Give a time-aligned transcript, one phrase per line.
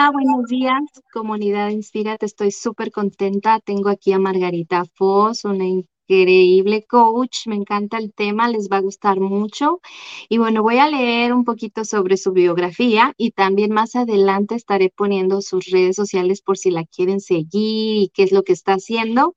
[0.00, 0.80] Hola, buenos días,
[1.12, 2.24] comunidad Inspírate.
[2.24, 3.60] Estoy súper contenta.
[3.60, 7.46] Tengo aquí a Margarita Foss, una increíble coach.
[7.46, 9.82] Me encanta el tema, les va a gustar mucho.
[10.30, 14.88] Y bueno, voy a leer un poquito sobre su biografía y también más adelante estaré
[14.88, 18.72] poniendo sus redes sociales por si la quieren seguir y qué es lo que está
[18.72, 19.34] haciendo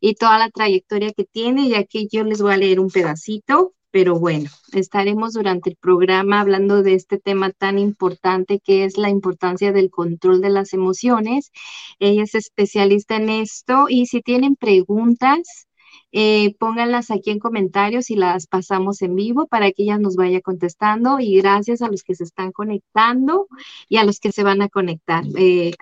[0.00, 3.75] y toda la trayectoria que tiene, ya que yo les voy a leer un pedacito
[3.96, 9.08] pero bueno, estaremos durante el programa hablando de este tema tan importante que es la
[9.08, 11.50] importancia del control de las emociones.
[11.98, 15.66] Ella es especialista en esto y si tienen preguntas,
[16.12, 20.42] eh, pónganlas aquí en comentarios y las pasamos en vivo para que ella nos vaya
[20.42, 21.18] contestando.
[21.18, 23.46] Y gracias a los que se están conectando
[23.88, 25.24] y a los que se van a conectar.
[25.38, 25.72] Eh,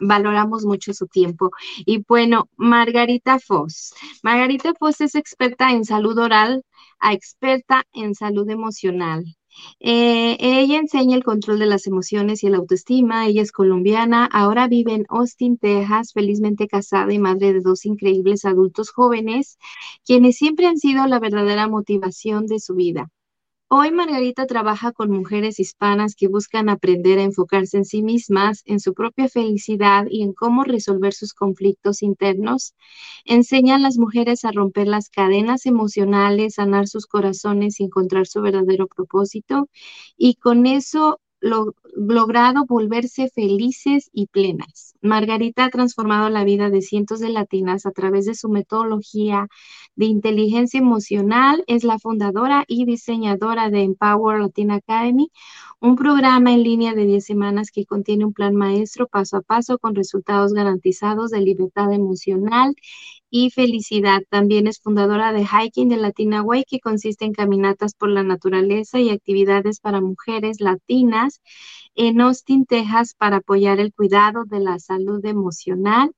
[0.00, 1.50] valoramos mucho su tiempo.
[1.78, 3.94] Y bueno, Margarita Foss.
[4.22, 6.62] Margarita Foss es experta en salud oral,
[7.00, 9.24] a experta en salud emocional.
[9.80, 13.26] Eh, ella enseña el control de las emociones y la autoestima.
[13.26, 18.44] Ella es colombiana, ahora vive en Austin, Texas, felizmente casada y madre de dos increíbles
[18.44, 19.58] adultos jóvenes,
[20.04, 23.10] quienes siempre han sido la verdadera motivación de su vida.
[23.70, 28.80] Hoy Margarita trabaja con mujeres hispanas que buscan aprender a enfocarse en sí mismas, en
[28.80, 32.74] su propia felicidad y en cómo resolver sus conflictos internos.
[33.26, 38.40] Enseña a las mujeres a romper las cadenas emocionales, sanar sus corazones y encontrar su
[38.40, 39.68] verdadero propósito.
[40.16, 44.94] Y con eso logrado volverse felices y plenas.
[45.00, 49.48] Margarita ha transformado la vida de cientos de latinas a través de su metodología
[49.94, 51.62] de inteligencia emocional.
[51.66, 55.30] Es la fundadora y diseñadora de Empower Latin Academy,
[55.80, 59.78] un programa en línea de 10 semanas que contiene un plan maestro paso a paso
[59.78, 62.74] con resultados garantizados de libertad emocional
[63.30, 64.22] y felicidad.
[64.30, 68.98] También es fundadora de Hiking de Latina Way, que consiste en caminatas por la naturaleza
[69.00, 71.40] y actividades para mujeres latinas
[71.94, 76.12] en Austin, Texas, para apoyar el cuidado de la salud emocional.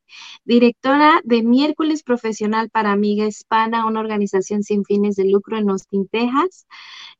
[0.45, 6.07] Directora de Miércoles Profesional para Amiga Hispana, una organización sin fines de lucro en Austin,
[6.09, 6.67] Texas,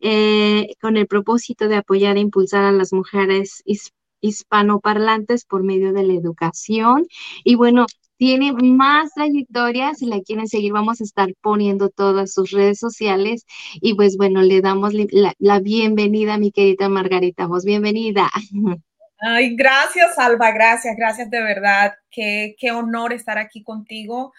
[0.01, 3.63] eh, con el propósito de apoyar e impulsar a las mujeres
[4.21, 7.07] hispanoparlantes por medio de la educación.
[7.45, 7.87] Y bueno,
[8.21, 13.47] tiene más trayectoria, si la quieren seguir, vamos a estar poniendo todas sus redes sociales
[13.81, 18.29] y pues bueno, le damos la, bienvenida a mi querida Margarita Vos, bienvenida.
[19.23, 21.95] Ay, gracias, Alba, gracias, gracias de verdad.
[22.11, 24.35] Qué, qué honor estar aquí contigo.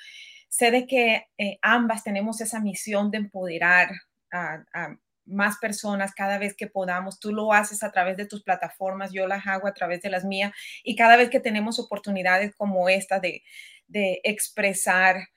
[0.47, 3.89] Sé de que eh, ambas tenemos esa misión de empoderar
[4.31, 4.95] a, a
[5.31, 7.19] más personas cada vez que podamos.
[7.19, 10.25] Tú lo haces a través de tus plataformas, yo las hago a través de las
[10.25, 10.51] mías
[10.83, 13.43] y cada vez que tenemos oportunidades como esta de,
[13.87, 15.27] de expresar,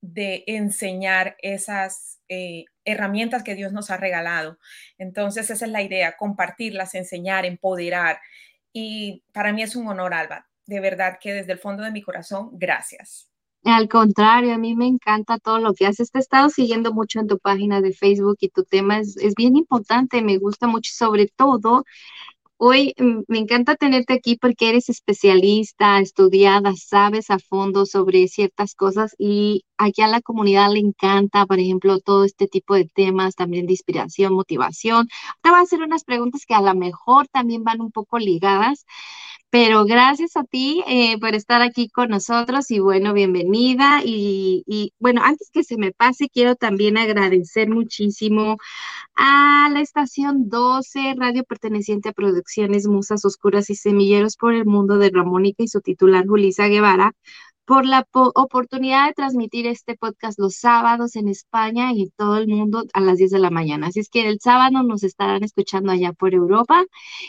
[0.00, 4.58] de enseñar esas eh, herramientas que Dios nos ha regalado.
[4.98, 8.20] Entonces, esa es la idea, compartirlas, enseñar, empoderar.
[8.72, 10.48] Y para mí es un honor, Alba.
[10.66, 13.31] De verdad que desde el fondo de mi corazón, gracias.
[13.64, 16.10] Al contrario, a mí me encanta todo lo que haces.
[16.10, 19.34] Te he estado siguiendo mucho en tu página de Facebook y tu tema es, es
[19.34, 21.84] bien importante, me gusta mucho, sobre todo
[22.64, 28.76] Hoy mm, me encanta tenerte aquí porque eres especialista, estudiada, sabes a fondo sobre ciertas
[28.76, 33.34] cosas y aquí a la comunidad le encanta, por ejemplo, todo este tipo de temas,
[33.34, 35.08] también de inspiración, motivación.
[35.42, 38.86] Te voy a hacer unas preguntas que a lo mejor también van un poco ligadas,
[39.52, 44.00] pero gracias a ti eh, por estar aquí con nosotros y bueno, bienvenida.
[44.02, 48.56] Y, y, bueno, antes que se me pase, quiero también agradecer muchísimo
[49.14, 54.96] a la estación 12, radio perteneciente a Producciones Musas Oscuras y Semilleros por el Mundo
[54.96, 57.12] de Ramónica y su titular Julisa Guevara
[57.64, 62.84] por la oportunidad de transmitir este podcast los sábados en España y todo el mundo
[62.92, 63.88] a las 10 de la mañana.
[63.88, 66.84] Así es que el sábado nos estarán escuchando allá por Europa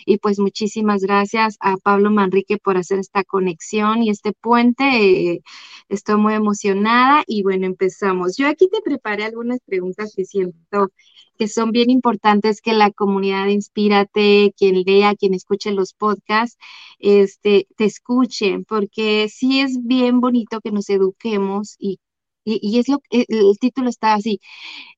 [0.05, 5.41] y pues muchísimas gracias a Pablo Manrique por hacer esta conexión y este puente.
[5.89, 8.35] estoy muy emocionada y bueno, empezamos.
[8.37, 10.91] Yo aquí te preparé algunas preguntas que siento
[11.37, 16.57] que son bien importantes que la comunidad Inspírate, quien lea, quien escuche los podcasts,
[16.99, 21.99] este, te escuchen, porque sí es bien bonito que nos eduquemos y
[22.45, 24.39] y, es lo que el título está así,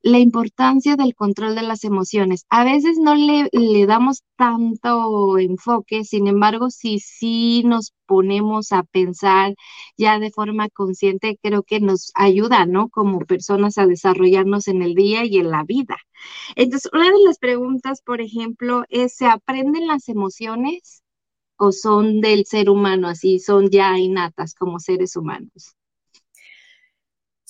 [0.02, 2.46] la importancia del control de las emociones.
[2.50, 8.84] A veces no le, le damos tanto enfoque, sin embargo, si sí nos ponemos a
[8.84, 9.56] pensar
[9.98, 12.90] ya de forma consciente, creo que nos ayuda, ¿no?
[12.90, 15.98] Como personas a desarrollarnos en el día y en la vida.
[16.56, 21.04] Entonces, una de las preguntas, por ejemplo, es, ¿se aprenden las emociones
[21.58, 25.76] o son del ser humano, así son ya innatas como seres humanos?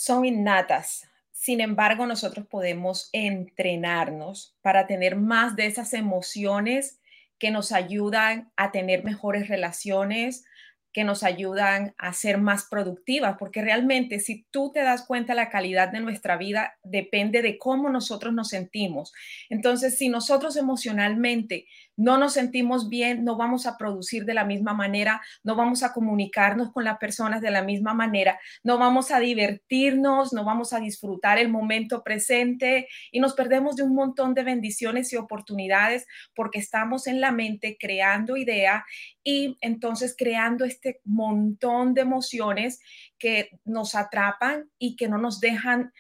[0.06, 1.10] Son innatas.
[1.32, 7.02] Sin embargo, nosotros podemos entrenarnos para tener más de esas emociones
[7.40, 10.46] que nos ayudan a tener mejores relaciones,
[10.94, 15.50] que nos ayudan a ser más productivas, porque realmente si tú te das cuenta, la
[15.50, 19.12] calidad de nuestra vida depende de cómo nosotros nos sentimos.
[19.50, 21.66] Entonces, si nosotros emocionalmente
[21.98, 25.94] no nos sentimos bien, no vamos a producir de la misma manera, no vamos a
[25.94, 30.80] comunicarnos con las personas de la misma manera, no vamos a divertirnos, no vamos a
[30.80, 36.60] disfrutar el momento presente y nos perdemos de un montón de bendiciones y oportunidades porque
[36.60, 38.86] estamos en la mente creando idea
[39.24, 42.80] y entonces creando este montón de emociones
[43.18, 45.92] que nos atrapan y que no nos dejan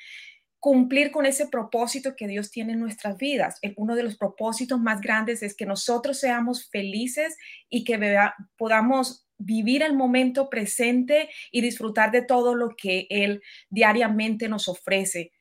[0.59, 3.59] cumplir con ese propósito que Dios tiene en nuestras vidas.
[3.77, 7.37] Uno de los propósitos más grandes es que nosotros seamos felices
[7.69, 7.99] y que
[8.57, 15.31] podamos vivir el momento presente y disfrutar de todo lo que Él diariamente nos ofrece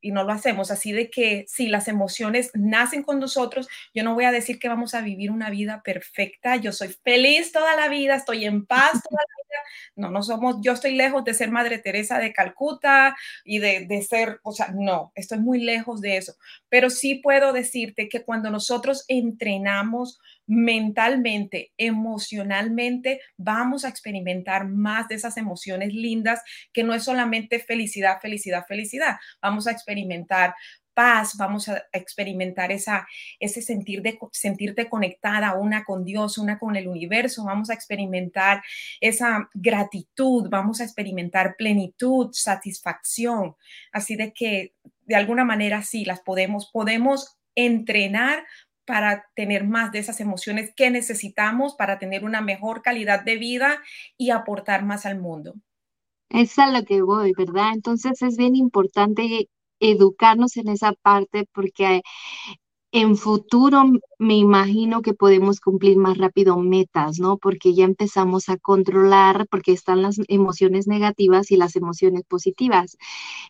[0.00, 0.70] y no lo hacemos.
[0.70, 4.68] Así de que si las emociones nacen con nosotros, yo no voy a decir que
[4.68, 6.56] vamos a vivir una vida perfecta.
[6.56, 9.60] Yo soy feliz toda la vida, estoy en paz toda la vida.
[9.96, 14.02] No, no somos, yo estoy lejos de ser Madre Teresa de Calcuta y de, de
[14.02, 16.34] ser, o sea, no, estoy muy lejos de eso.
[16.68, 20.20] Pero sí puedo decirte que cuando nosotros entrenamos
[20.50, 26.42] mentalmente, emocionalmente, vamos a experimentar más de esas emociones lindas
[26.72, 29.18] que no es solamente felicidad, felicidad, felicidad.
[29.40, 30.54] Vamos a experimentar
[30.92, 33.06] paz, vamos a experimentar esa,
[33.38, 38.60] ese sentir de, sentirte conectada una con Dios, una con el universo, vamos a experimentar
[39.00, 43.54] esa gratitud, vamos a experimentar plenitud, satisfacción.
[43.92, 44.74] Así de que
[45.06, 48.44] de alguna manera sí las podemos, podemos entrenar
[48.90, 53.80] para tener más de esas emociones que necesitamos para tener una mejor calidad de vida
[54.18, 55.54] y aportar más al mundo.
[56.28, 57.70] Es a lo que voy, ¿verdad?
[57.72, 59.48] Entonces es bien importante
[59.78, 62.02] educarnos en esa parte porque
[62.92, 63.84] en futuro
[64.18, 67.38] me imagino que podemos cumplir más rápido metas, ¿no?
[67.38, 72.96] Porque ya empezamos a controlar, porque están las emociones negativas y las emociones positivas.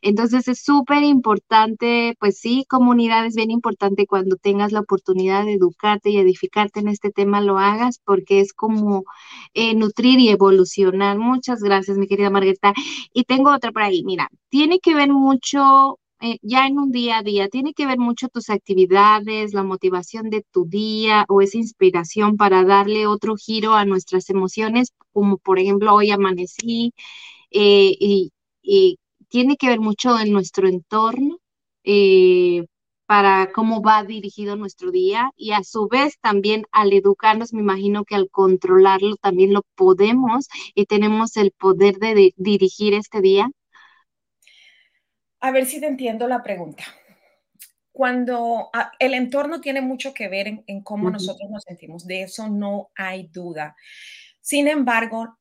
[0.03, 5.55] Entonces es súper importante, pues sí, comunidad es bien importante cuando tengas la oportunidad de
[5.55, 9.05] educarte y edificarte en este tema, lo hagas porque es como
[9.55, 11.19] eh, nutrir y evolucionar.
[11.19, 12.75] Muchas gracias, mi querida Margarita.
[13.13, 17.19] Y tengo otra por ahí, mira, tiene que ver mucho eh, ya en un día
[17.19, 21.59] a día, tiene que ver mucho tus actividades, la motivación de tu día o esa
[21.59, 26.93] inspiración para darle otro giro a nuestras emociones, como por ejemplo hoy amanecí,
[27.51, 28.33] eh, y,
[29.29, 31.39] tiene que ver mucho en nuestro entorno.
[31.85, 32.67] Eh,
[33.11, 38.05] para cómo va dirigido nuestro día y a su vez también al educarnos, me imagino
[38.05, 40.47] que al controlarlo también lo podemos
[40.77, 43.51] y tenemos el poder de dirigir este día.
[45.41, 46.85] A ver si te entiendo la pregunta.
[47.93, 52.49] Cuando ah, el entorno tiene mucho que ver en, cómo nosotros nos sentimos, de eso
[52.49, 53.75] no hay duda.
[54.41, 55.39] Sin embargo,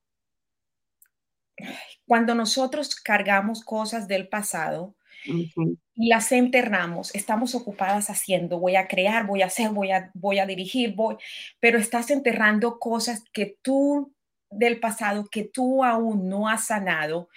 [2.05, 9.27] cuando nosotros cargamos cosas del pasado y las enterramos, estamos ocupadas haciendo, voy a crear,
[9.27, 11.17] voy a hacer, voy a, voy a dirigir, voy,
[11.59, 14.13] pero estás enterrando cosas que tú
[14.49, 17.29] del pasado, que tú aún no has sanado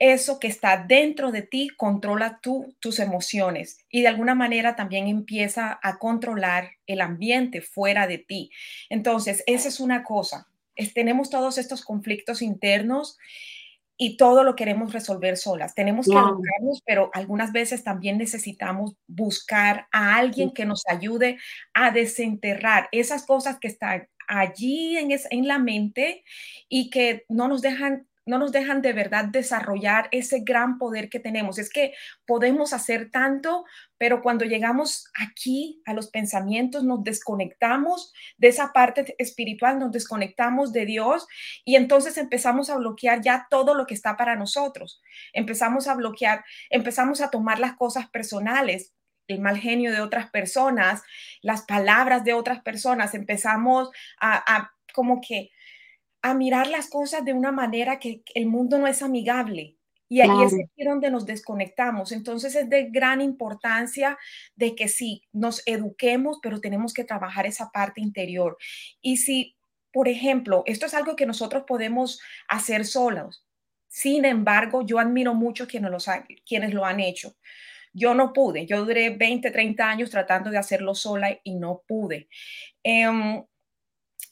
[0.00, 5.06] eso que está dentro de ti controla tú, tus emociones y de alguna manera también
[5.06, 8.50] empieza a controlar el ambiente fuera de ti.
[8.88, 10.48] Entonces, esa es una cosa.
[10.94, 13.18] tenemos todos estos conflictos internos
[13.98, 15.74] y todo lo queremos resolver solas.
[15.74, 21.36] Tenemos que educarnos, pero algunas veces también necesitamos buscar a alguien que nos ayude
[21.74, 26.24] a desenterrar esas cosas que están allí en, en la mente
[26.70, 31.20] y que no nos dejan no nos dejan de verdad desarrollar ese gran poder que
[31.20, 31.58] tenemos.
[31.58, 31.92] Es que
[32.26, 33.64] podemos hacer tanto,
[33.98, 40.72] pero cuando llegamos aquí a los pensamientos nos desconectamos de esa parte espiritual, nos desconectamos
[40.72, 41.26] de Dios
[41.64, 45.02] y entonces empezamos a bloquear ya todo lo que está para nosotros.
[45.32, 48.94] Empezamos a bloquear, empezamos a tomar las cosas personales,
[49.26, 51.02] el mal genio de otras personas,
[51.42, 55.50] las palabras de otras personas, empezamos a, a como que
[56.22, 59.76] a mirar las cosas de una manera que el mundo no es amigable.
[60.12, 62.10] Y ahí es aquí donde nos desconectamos.
[62.10, 64.18] Entonces es de gran importancia
[64.56, 68.58] de que sí, nos eduquemos, pero tenemos que trabajar esa parte interior.
[69.00, 69.56] Y si,
[69.92, 73.46] por ejemplo, esto es algo que nosotros podemos hacer solos.
[73.86, 76.08] Sin embargo, yo admiro mucho quienes, los
[76.44, 77.36] quienes lo han hecho.
[77.92, 78.66] Yo no pude.
[78.66, 82.28] Yo duré 20, 30 años tratando de hacerlo sola y no pude.
[82.82, 83.44] Em,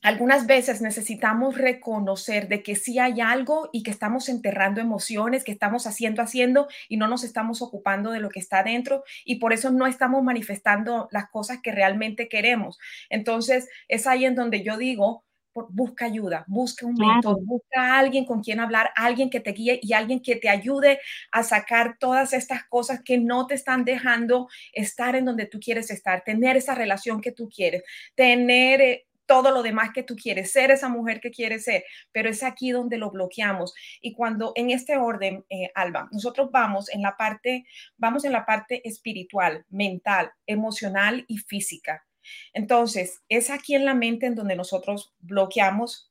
[0.03, 5.53] algunas veces necesitamos reconocer de que sí hay algo y que estamos enterrando emociones, que
[5.53, 9.53] estamos haciendo, haciendo y no nos estamos ocupando de lo que está dentro y por
[9.53, 12.79] eso no estamos manifestando las cosas que realmente queremos.
[13.11, 15.25] Entonces, es ahí en donde yo digo,
[15.71, 19.81] busca ayuda, busca un mentor, busca a alguien con quien hablar, alguien que te guíe
[19.83, 21.01] y alguien que te ayude
[21.33, 25.91] a sacar todas estas cosas que no te están dejando estar en donde tú quieres
[25.91, 27.83] estar, tener esa relación que tú quieres,
[28.15, 32.31] tener eh, todo lo demás que tú quieres, ser esa mujer que quieres ser, pero
[32.31, 33.75] es aquí donde lo bloqueamos.
[34.01, 37.67] Y cuando en este orden, eh, Alba, nosotros vamos en la parte,
[37.99, 42.07] vamos en la parte espiritual, mental, emocional y física.
[42.55, 46.11] Entonces, es aquí en la mente en donde nosotros bloqueamos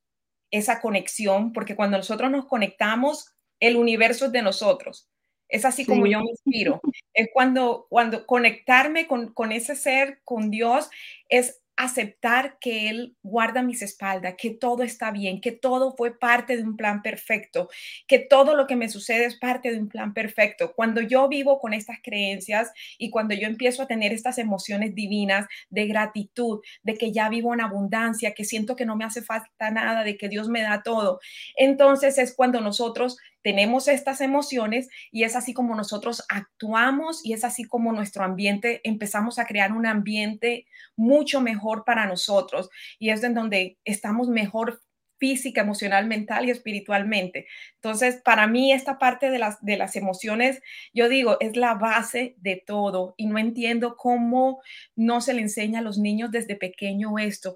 [0.51, 5.09] esa conexión, porque cuando nosotros nos conectamos, el universo es de nosotros.
[5.49, 6.81] Es así como yo me inspiro.
[7.13, 10.89] Es cuando, cuando conectarme con, con ese ser, con Dios,
[11.29, 16.57] es aceptar que Él guarda mis espaldas, que todo está bien, que todo fue parte
[16.57, 17.69] de un plan perfecto,
[18.07, 20.73] que todo lo que me sucede es parte de un plan perfecto.
[20.75, 25.45] Cuando yo vivo con estas creencias y cuando yo empiezo a tener estas emociones divinas
[25.69, 29.69] de gratitud, de que ya vivo en abundancia, que siento que no me hace falta
[29.69, 31.19] nada, de que Dios me da todo,
[31.55, 33.17] entonces es cuando nosotros
[33.47, 38.81] tenemos estas emociones y es así como nosotros actuamos y es así como nuestro ambiente,
[38.83, 44.81] empezamos a crear un ambiente mucho mejor para nosotros y es en donde estamos mejor
[45.17, 47.47] física, emocional, mental y espiritualmente.
[47.75, 50.61] Entonces, para mí esta parte de las, de las emociones,
[50.93, 54.61] yo digo, es la base de todo y no entiendo cómo
[54.97, 57.55] no se le enseña a los niños desde pequeño esto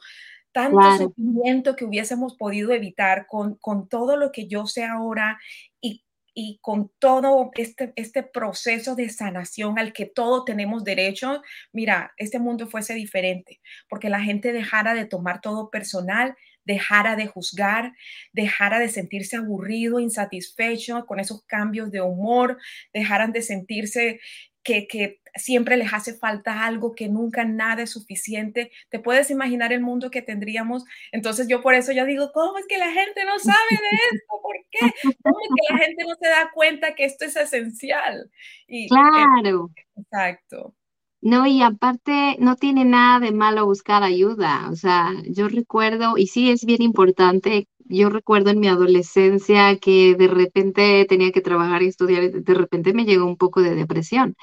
[0.51, 5.39] tanto sufrimiento que hubiésemos podido evitar con, con todo lo que yo sé ahora
[5.81, 6.03] y,
[6.33, 11.41] y con todo este, este proceso de sanación al que todos tenemos derecho,
[11.71, 17.27] mira, este mundo fuese diferente, porque la gente dejara de tomar todo personal, dejara de
[17.27, 17.93] juzgar,
[18.33, 22.57] dejara de sentirse aburrido, insatisfecho con esos cambios de humor,
[22.93, 24.19] dejaran de sentirse
[24.63, 28.71] que, que siempre les hace falta algo, que nunca nada es suficiente.
[28.89, 30.83] ¿Te puedes imaginar el mundo que tendríamos?
[31.11, 34.41] Entonces yo por eso ya digo, ¿cómo es que la gente no sabe de esto?
[34.41, 35.13] ¿Por qué?
[35.23, 38.29] ¿Cómo es que la gente no se da cuenta que esto es esencial?
[38.67, 39.71] Y, claro.
[39.97, 40.75] exacto.
[41.23, 44.69] No, y aparte no tiene nada de malo buscar ayuda.
[44.71, 50.15] O sea, yo recuerdo, y sí es bien importante, yo recuerdo en mi adolescencia que
[50.15, 53.75] de repente tenía que trabajar y estudiar, y de repente me llegó un poco de
[53.75, 54.35] depresión.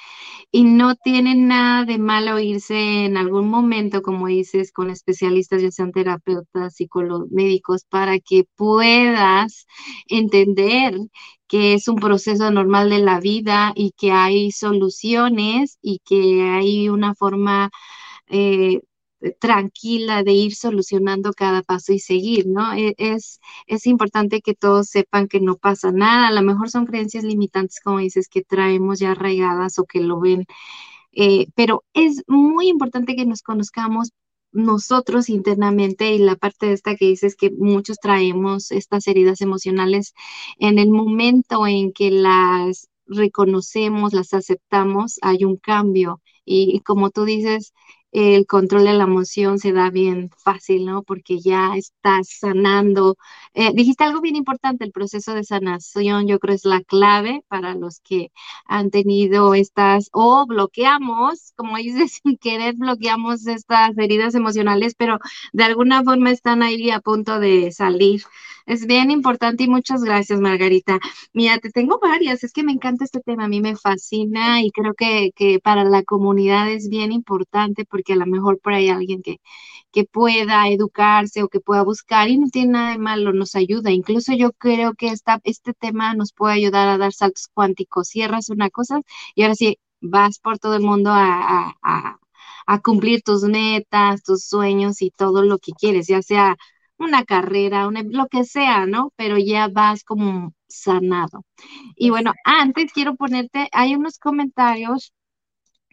[0.52, 5.70] Y no tiene nada de malo irse en algún momento, como dices, con especialistas, ya
[5.73, 9.66] sean terapeutas, psicólogos, médicos, para que puedas
[10.08, 10.97] entender
[11.49, 16.88] que es un proceso normal de la vida y que hay soluciones y que hay
[16.88, 17.71] una forma
[18.28, 18.81] eh,
[19.40, 22.73] tranquila de ir solucionando cada paso y seguir, ¿no?
[22.75, 26.87] E, es, es importante que todos sepan que no pasa nada, a lo mejor son
[26.87, 30.47] creencias limitantes, como dices, que traemos ya arraigadas o que lo ven,
[31.12, 34.11] eh, pero es muy importante que nos conozcamos
[34.52, 40.14] nosotros internamente y la parte de esta que dices que muchos traemos estas heridas emocionales
[40.59, 46.21] en el momento en que las reconocemos, las aceptamos, hay un cambio.
[46.45, 47.73] Y como tú dices,
[48.12, 51.03] el control de la emoción se da bien fácil, ¿no?
[51.03, 53.17] Porque ya estás sanando.
[53.55, 57.75] Eh, dijiste algo bien importante, el proceso de sanación, yo creo es la clave para
[57.75, 58.31] los que
[58.67, 65.19] han tenido estas, o bloqueamos, como dices, sin querer bloqueamos estas heridas emocionales, pero
[65.53, 68.23] de alguna forma están ahí a punto de salir.
[68.67, 70.99] Es bien importante y muchas gracias, Margarita.
[71.33, 74.71] Mira, te tengo varias, es que me encanta este tema, a mí me fascina y
[74.71, 78.88] creo que, que para la comunidad es bien importante porque a lo mejor por ahí
[78.88, 79.38] alguien que,
[79.93, 83.90] que pueda educarse o que pueda buscar y no tiene nada de malo, nos ayuda.
[83.90, 88.09] Incluso yo creo que esta, este tema nos puede ayudar a dar saltos cuánticos.
[88.09, 89.00] Cierras una cosa
[89.35, 92.19] y ahora sí vas por todo el mundo a, a,
[92.67, 96.57] a cumplir tus metas, tus sueños y todo lo que quieres, ya sea
[96.99, 99.12] una carrera, lo que sea, ¿no?
[99.17, 101.45] Pero ya vas como sanado.
[101.97, 105.12] Y bueno, antes quiero ponerte, hay unos comentarios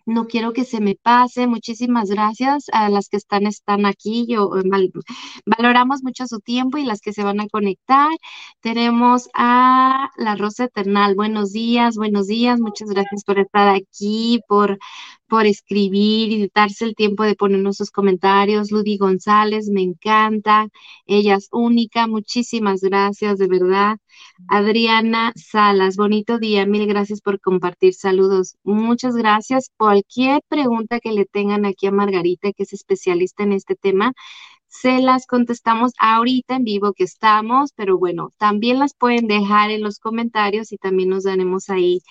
[0.05, 1.47] no quiero que se me pase.
[1.47, 4.25] Muchísimas gracias a las que están, están aquí.
[4.27, 4.91] Yo, eh,
[5.45, 8.11] valoramos mucho su tiempo y las que se van a conectar.
[8.61, 11.15] Tenemos a la Rosa Eternal.
[11.15, 12.59] Buenos días, buenos días.
[12.59, 14.77] Muchas gracias por estar aquí, por
[15.27, 18.71] por escribir y darse el tiempo de ponernos sus comentarios.
[18.71, 20.67] Ludy González, me encanta.
[21.05, 22.07] Ella es única.
[22.07, 23.97] Muchísimas gracias, de verdad.
[24.47, 26.65] Adriana Salas, bonito día.
[26.65, 27.93] Mil gracias por compartir.
[27.93, 28.55] Saludos.
[28.63, 29.71] Muchas gracias.
[29.77, 34.13] Cualquier pregunta que le tengan aquí a Margarita, que es especialista en este tema,
[34.81, 39.81] se las contestamos ahorita en vivo que estamos, pero bueno, también las pueden dejar en
[39.81, 42.01] los comentarios y también nos daremos ahí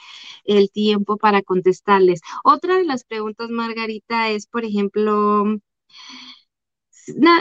[0.45, 2.21] el tiempo para contestarles.
[2.43, 5.45] Otra de las preguntas, Margarita, es, por ejemplo,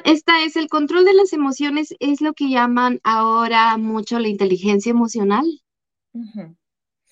[0.04, 4.92] esta es el control de las emociones, es lo que llaman ahora mucho la inteligencia
[4.92, 5.46] emocional.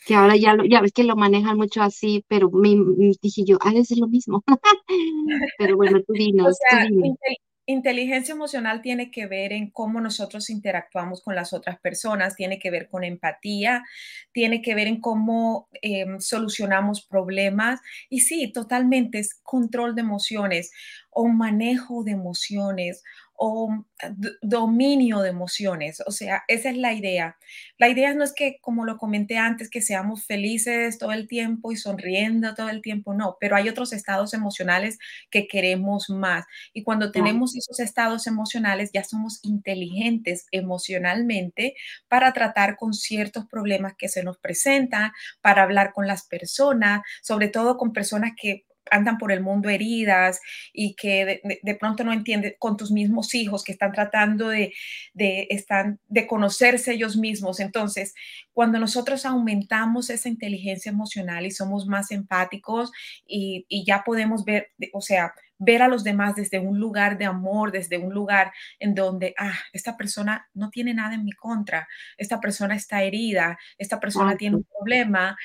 [0.06, 2.76] Que ahora ya, lo, ya ves que lo manejan mucho así, pero me,
[3.22, 4.44] dije yo, ha de ser lo mismo.
[5.58, 6.58] pero bueno, tú dinos.
[7.68, 12.72] Inteligencia emocional tiene que ver en cómo nosotros interactuamos con las otras personas, tiene que
[12.72, 13.84] ver con empatía,
[14.32, 17.80] tiene que ver en cómo em, solucionamos problemas.
[18.10, 20.72] Y sí, totalmente es control de emociones
[21.12, 23.04] o manejo de emociones
[23.44, 23.86] o
[24.44, 26.04] dominio de emociones.
[26.06, 27.38] O sea, esa es la idea.
[27.80, 31.72] La idea no es que, como lo comenté antes, que seamos felices todo el tiempo
[31.72, 35.00] y sonriendo todo el tiempo, no, pero hay otros estados emocionales
[35.32, 36.46] que queremos más.
[36.72, 41.74] Y cuando tenemos esos estados emocionales, ya somos inteligentes emocionalmente
[42.08, 47.48] para tratar con ciertos problemas que se nos presentan, para hablar con las personas, sobre
[47.48, 50.40] todo con personas que andan por el mundo heridas
[50.74, 54.74] y que de, pronto no entienden con tus mismos hijos que están tratando de,
[55.14, 57.60] de, están, de conocerse ellos mismos.
[57.60, 58.14] Entonces,
[58.54, 62.92] cuando nosotros aumentamos esa inteligencia emocional y somos más empáticos
[63.26, 65.34] y, y ya podemos ver, o sea,
[65.64, 69.54] ver a los demás desde un lugar de amor, desde un lugar en donde, ah,
[69.74, 74.56] esta persona no tiene nada en mi contra, esta persona está herida, esta persona tiene
[74.56, 75.38] un problema,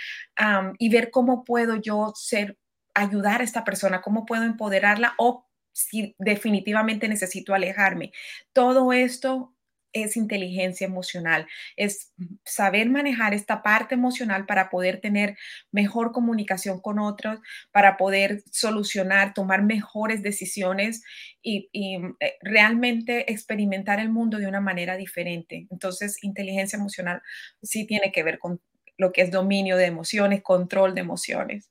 [0.78, 2.56] y ver cómo puedo yo ser
[2.96, 8.12] ayudar a esta persona, cómo puedo empoderarla o si definitivamente necesito alejarme.
[8.52, 9.52] Todo esto
[9.92, 12.12] es inteligencia emocional, es
[12.44, 15.36] saber manejar esta parte emocional para poder tener
[15.72, 17.40] mejor comunicación con otros,
[17.72, 21.02] para poder solucionar, tomar mejores decisiones
[21.42, 25.66] y, eh, realmente experimentar el mundo de una manera diferente.
[25.70, 27.22] Entonces, inteligencia emocional
[27.62, 28.60] sí tiene que ver con
[28.98, 31.70] lo que es dominio de emociones, control de emociones.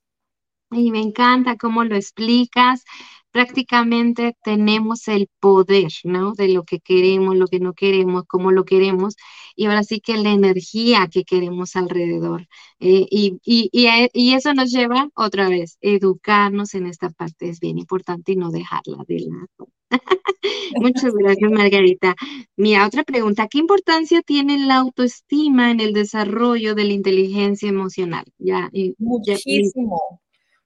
[0.75, 2.83] Y me encanta cómo lo explicas.
[3.31, 6.33] Prácticamente tenemos el poder, ¿no?
[6.33, 9.15] De lo que queremos, lo que no queremos, cómo lo queremos.
[9.55, 12.47] Y ahora sí que la energía que queremos alrededor.
[12.79, 13.69] Eh, y, y,
[14.13, 18.51] y, eso nos lleva otra vez, educarnos en esta parte es bien importante y no
[18.51, 19.69] dejarla de lado.
[20.81, 22.15] Muchas gracias, Margarita.
[22.55, 28.25] Mi otra pregunta, ¿qué importancia tiene la autoestima en el desarrollo de la inteligencia emocional?
[28.37, 30.21] Ya, Muchísimo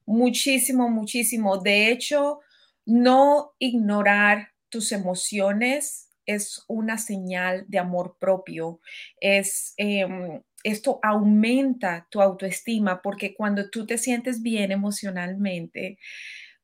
[0.10, 1.58] muchísimo, muchísimo.
[1.58, 2.40] De hecho,
[2.86, 8.82] no ignorar tus emociones es una señal de amor propio.
[9.22, 16.00] Es, em, esto aumenta tu autoestima porque cuando tú te sientes bien emocionalmente,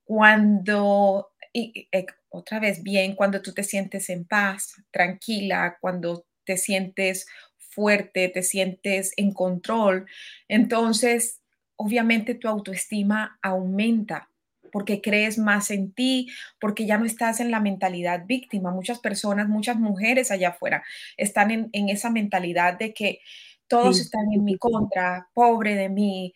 [0.03, 1.87] cuando, y,
[2.29, 7.27] otra vez bien, cuando tú te sientes en paz, tranquila, cuando te sientes
[7.57, 10.07] fuerte, te sientes en control,
[10.47, 11.41] entonces
[11.77, 14.29] obviamente tu autoestima aumenta
[14.75, 16.27] porque crees más en ti,
[16.59, 18.71] porque ya no estás en la mentalidad víctima.
[18.71, 20.83] Muchas personas, muchas mujeres allá afuera
[21.15, 23.21] están en, esa mentalidad de que
[23.67, 26.33] todos están en mi contra, pobre de mí,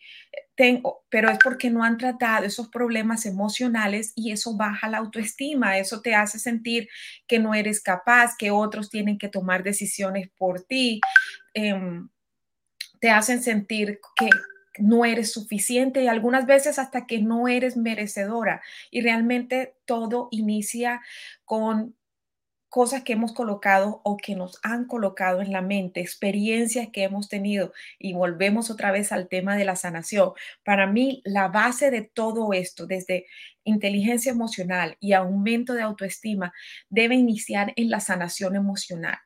[0.54, 5.76] tengo, pero es porque no han tratado esos problemas emocionales y eso baja la autoestima,
[5.76, 6.88] eso te hace sentir
[7.26, 11.00] que no eres capaz, que otros tienen que tomar decisiones por ti,
[11.52, 12.08] em,
[13.00, 14.30] te hacen sentir que
[14.78, 18.62] no eres suficiente y algunas veces hasta que no eres merecedora.
[18.90, 21.00] Y realmente todo inicia
[21.44, 21.96] con
[22.70, 27.28] cosas que hemos colocado o que nos han colocado en la mente, experiencias que hemos
[27.28, 27.72] tenido.
[27.98, 30.32] Y volvemos otra vez al tema de la sanación.
[30.64, 33.26] Para mí, la base de todo esto, desde
[33.64, 36.52] inteligencia emocional y aumento de autoestima,
[36.88, 39.18] debe iniciar en la sanación emocional.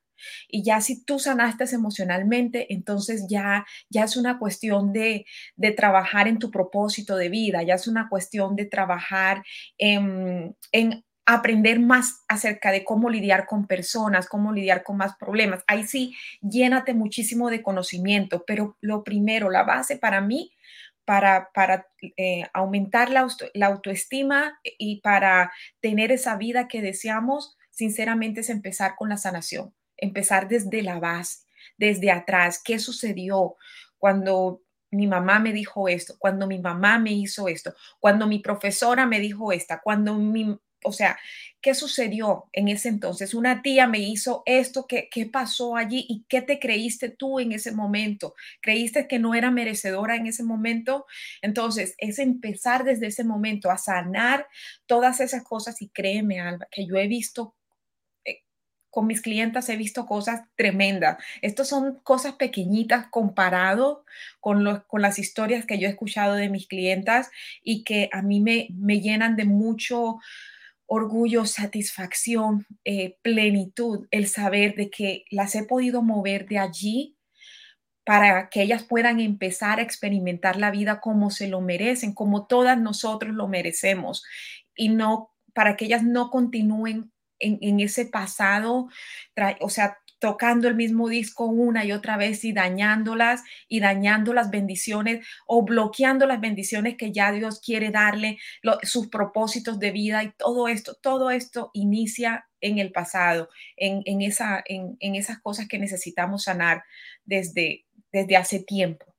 [0.48, 5.26] Y ya si tú sanaste emocionalmente, entonces ya, ya es una cuestión de,
[5.76, 9.42] trabajar en tu propósito de vida, ya es una cuestión de trabajar
[9.78, 15.64] en, en aprender más acerca de cómo lidiar con personas, cómo lidiar con más problemas.
[15.66, 20.52] Ahí sí, llénate muchísimo de conocimiento, pero lo primero, la base para mí,
[21.04, 28.50] para, para eh, aumentar la autoestima y para tener esa vida que deseamos, sinceramente es
[28.50, 31.40] empezar con la sanación empezar desde la base,
[31.76, 33.56] desde atrás, qué sucedió
[33.98, 39.06] cuando mi mamá me dijo esto, cuando mi mamá me hizo esto, cuando mi profesora
[39.06, 41.18] me dijo esta, cuando mi, o sea,
[41.60, 43.34] ¿qué sucedió en ese entonces?
[43.34, 46.04] Una tía me hizo esto, ¿qué, ¿qué pasó allí?
[46.08, 48.34] ¿Y qué te creíste tú en ese momento?
[48.60, 51.06] ¿Creíste que no era merecedora en ese momento?
[51.42, 54.46] Entonces, es empezar desde ese momento a sanar
[54.86, 57.56] todas esas cosas y créeme, Alba, que yo he visto
[58.94, 61.16] con mis clientas he visto cosas tremendas.
[61.42, 64.04] Estas son cosas pequeñitas comparado
[64.38, 67.28] con, con las historias que yo he escuchado de mis clientas
[67.64, 70.20] y que a mí me, me llenan de mucho
[70.86, 77.16] orgullo, satisfacción, eh, plenitud, el saber de que las he podido mover de allí
[78.04, 82.78] para que ellas puedan empezar a experimentar la vida como se lo merecen, como todas
[82.78, 84.22] nosotros lo merecemos,
[84.76, 88.88] y no para que ellas no continúen en, ese pasado,
[89.60, 94.50] o sea, tocando el mismo disco una y otra vez y dañándolas y dañando las
[94.50, 98.38] bendiciones o bloqueando las bendiciones que ya Dios quiere darle,
[98.82, 104.62] sus propósitos de vida y todo esto, todo esto inicia en el pasado, en, esa,
[104.64, 106.82] en, en esas cosas que necesitamos sanar
[107.24, 109.13] desde, desde hace tiempo.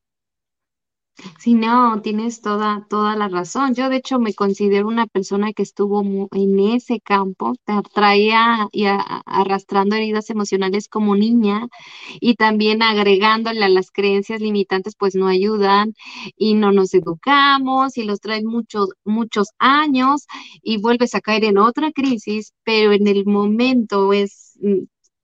[1.40, 3.74] Sí, no, tienes toda, toda la razón.
[3.74, 6.02] Yo, de hecho, me considero una persona que estuvo
[6.34, 7.54] en ese campo,
[7.94, 8.86] traía y
[9.26, 11.68] arrastrando heridas emocionales como niña
[12.20, 15.94] y también agregándole a las creencias limitantes, pues no ayudan
[16.36, 20.26] y no nos educamos y los traes muchos, muchos años
[20.62, 24.84] y vuelves a caer en otra crisis, pero en el momento es, mm,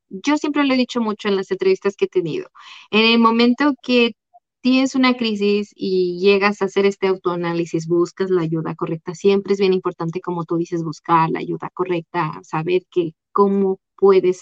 [0.09, 2.49] yo siempre lo he dicho mucho en las entrevistas que he tenido,
[2.91, 4.13] en el momento que
[4.61, 9.15] tienes una crisis y llegas a hacer este autoanálisis, buscas la ayuda correcta.
[9.15, 14.41] Siempre es bien importante, como tú dices, buscar la ayuda correcta, saber que cómo puedes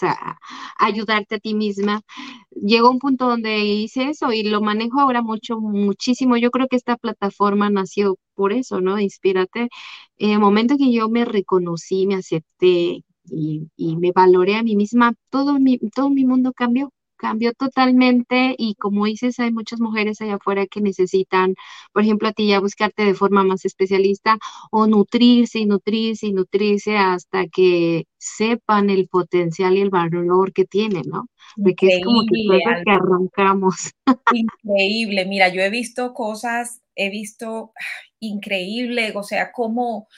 [0.78, 2.02] ayudarte a ti misma.
[2.50, 6.36] Llegó un punto donde hice eso y lo manejo ahora mucho, muchísimo.
[6.38, 8.98] Yo creo que esta plataforma nació por eso, ¿no?
[8.98, 9.68] Inspírate.
[10.16, 15.14] En el momento que yo me reconocí, me acepté y, me valoré a mí misma,
[15.30, 20.36] todo mi, todo mi mundo cambió cambió totalmente y como dices, hay muchas mujeres allá
[20.36, 21.54] afuera que necesitan,
[21.92, 24.38] por ejemplo, a ti ya buscarte de forma más especialista
[24.70, 30.64] o nutrirse y nutrirse y nutrirse hasta que sepan el potencial y el valor que
[30.64, 31.28] tienen, ¿no?
[31.56, 33.92] De que es como que cosas que arrancamos.
[34.32, 37.72] Increíble, mira, yo he visto cosas, he visto
[38.18, 40.08] increíble, o sea, como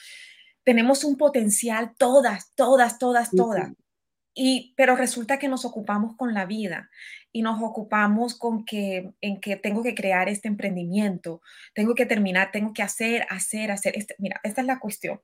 [0.65, 3.73] tenemos un potencial todas, todas, todas, todas.
[4.35, 6.91] Y, pero resulta que nos ocupamos con la vida
[7.33, 11.43] y nos ocupamos con que, en que tengo que crear este emprendimiento,
[11.75, 13.97] tengo que terminar, tengo que hacer, hacer, hacer.
[13.97, 15.21] Este, mira, esta es la cuestión.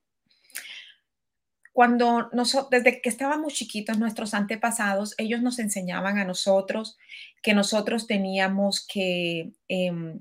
[1.73, 6.99] Cuando nosotros, desde que estábamos chiquitos, nuestros antepasados, ellos nos enseñaban a nosotros
[7.41, 10.21] que nosotros teníamos que, em,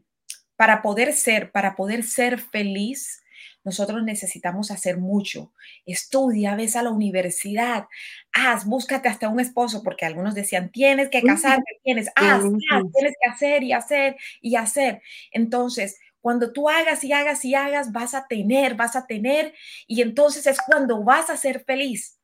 [0.55, 3.23] para poder ser, para poder ser feliz,
[3.67, 5.51] nosotros necesitamos hacer mucho.
[5.85, 7.87] Estudia, ves a la universidad,
[8.31, 13.13] haz, búscate hasta un esposo, porque algunos decían, tienes que casarte, tienes, haz, haz, tienes
[13.21, 15.01] que hacer y hacer y hacer.
[15.33, 19.53] Entonces, cuando tú hagas y hagas y hagas, vas a tener, vas a tener,
[19.85, 22.17] y entonces es cuando vas a ser feliz.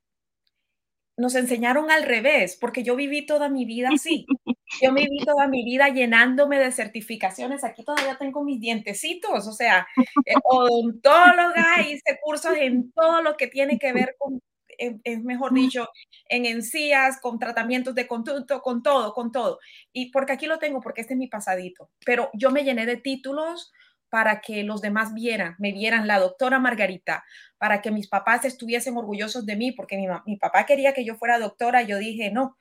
[1.17, 4.25] Nos enseñaron al revés, porque yo viví toda mi vida así.
[4.81, 7.63] Yo me vi toda mi vida llenándome de certificaciones.
[7.63, 9.87] Aquí todavía tengo mis dientecitos, o sea,
[10.25, 14.41] eh, odontóloga, hice cursos en todo lo que tiene que ver con,
[14.77, 15.89] es mejor dicho,
[16.27, 19.59] en encías, con tratamientos de conducto, con todo, con todo.
[19.91, 21.89] Y porque aquí lo tengo, porque este es mi pasadito.
[22.05, 23.71] Pero yo me llené de títulos
[24.09, 27.23] para que los demás vieran, me vieran la doctora Margarita,
[27.63, 29.95] para que mis papás estuviesen orgullosos de mí, porque
[30.25, 31.81] mi, papá quería que yo fuera doctora.
[31.81, 32.57] Yo dije, no,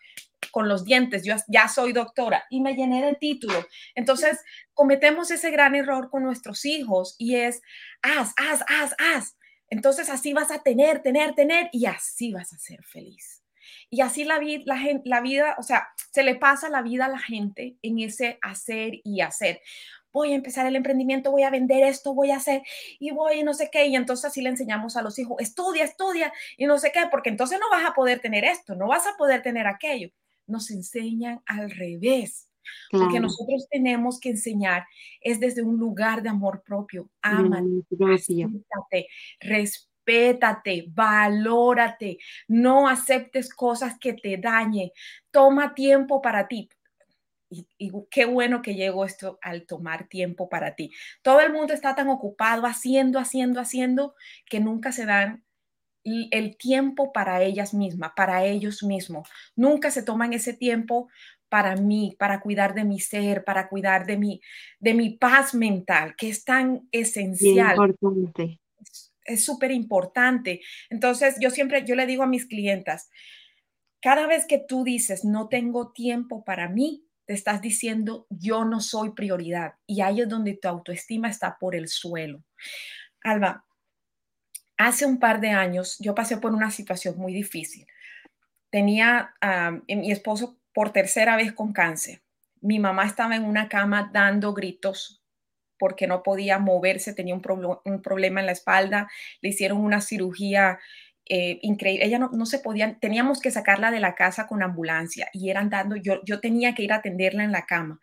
[0.53, 3.67] con los dientes, yo ya soy doctora y me llené de título.
[3.97, 4.39] Entonces,
[4.75, 7.63] cometemos ese gran error con nuestros hijos y es,
[8.01, 9.37] haz, haz, haz, haz.
[9.71, 13.43] Entonces, así vas a tener, tener, tener y así vas a ser feliz.
[13.91, 14.63] Y así la, vida,
[15.05, 19.01] la vida, o sea, se le pasa la vida a la gente en ese hacer
[19.03, 19.61] y hacer
[20.13, 22.63] voy a empezar el emprendimiento, voy a vender esto, voy a hacer
[22.99, 23.87] y voy y no sé qué.
[23.87, 27.31] Y entonces así le enseñamos a los hijos, estudia, estudia y no sé qué, porque
[27.31, 30.11] entonces no vas a poder tener esto, no vas a poder tener aquello
[30.47, 32.49] nos enseñan al revés.
[32.93, 34.85] Porque nosotros tenemos que enseñar
[35.21, 37.11] es desde un lugar de amor propio.
[37.21, 39.09] Ámate, respétate,
[39.41, 44.91] respétate, valórate, no aceptes cosas que te dañen.
[45.33, 46.69] Toma tiempo para ti.
[47.53, 50.91] Y, y, qué bueno que llegó esto al tomar tiempo para ti.
[51.21, 54.15] Todo el mundo está tan ocupado haciendo, haciendo, haciendo,
[54.49, 55.45] que nunca se dan
[56.05, 59.29] el tiempo para ellas mismas, para ellos mismos.
[59.55, 61.09] Nunca se toman ese tiempo
[61.49, 64.41] para mí, para cuidar de mi ser, para cuidar de mi,
[64.81, 67.77] de mi paz mental, que es tan esencial.
[67.77, 68.59] Importante.
[69.25, 70.63] Es súper importante.
[70.91, 73.11] Entonces, yo siempre, yo le digo a mis clientas,
[74.01, 78.81] cada vez que tú dices, no tengo tiempo para mí, te estás diciendo, yo no
[78.81, 79.75] soy prioridad.
[79.87, 82.43] Y ahí es donde tu autoestima está por el suelo.
[83.23, 83.65] Alba,
[84.77, 87.87] hace un par de años yo pasé por una situación muy difícil.
[88.71, 89.35] tenía
[89.87, 92.23] mi esposo por tercera vez con cáncer.
[92.61, 95.23] Mi mamá estaba en una cama dando gritos
[95.79, 97.43] porque no podía moverse, tenía un
[98.03, 100.79] problema en la espalda, le hicieron una cirugía
[101.27, 102.05] eh, increíble.
[102.05, 105.97] Ella no, se podía, teníamos que sacarla de la casa con ambulancia y eran dando,
[105.97, 108.01] yo, yo tenía que ir a atenderla en la cama.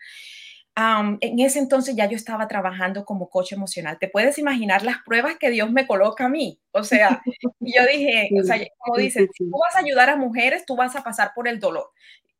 [0.76, 3.98] en ese entonces ya yo estaba trabajando como coche emocional.
[4.00, 6.60] Te puedes imaginar las pruebas que Dios me coloca a mí.
[6.72, 7.22] O sea,
[7.60, 11.04] yo dije, o sea, como dices, tú vas a ayudar a mujeres, tú vas a
[11.04, 11.90] pasar por el dolor.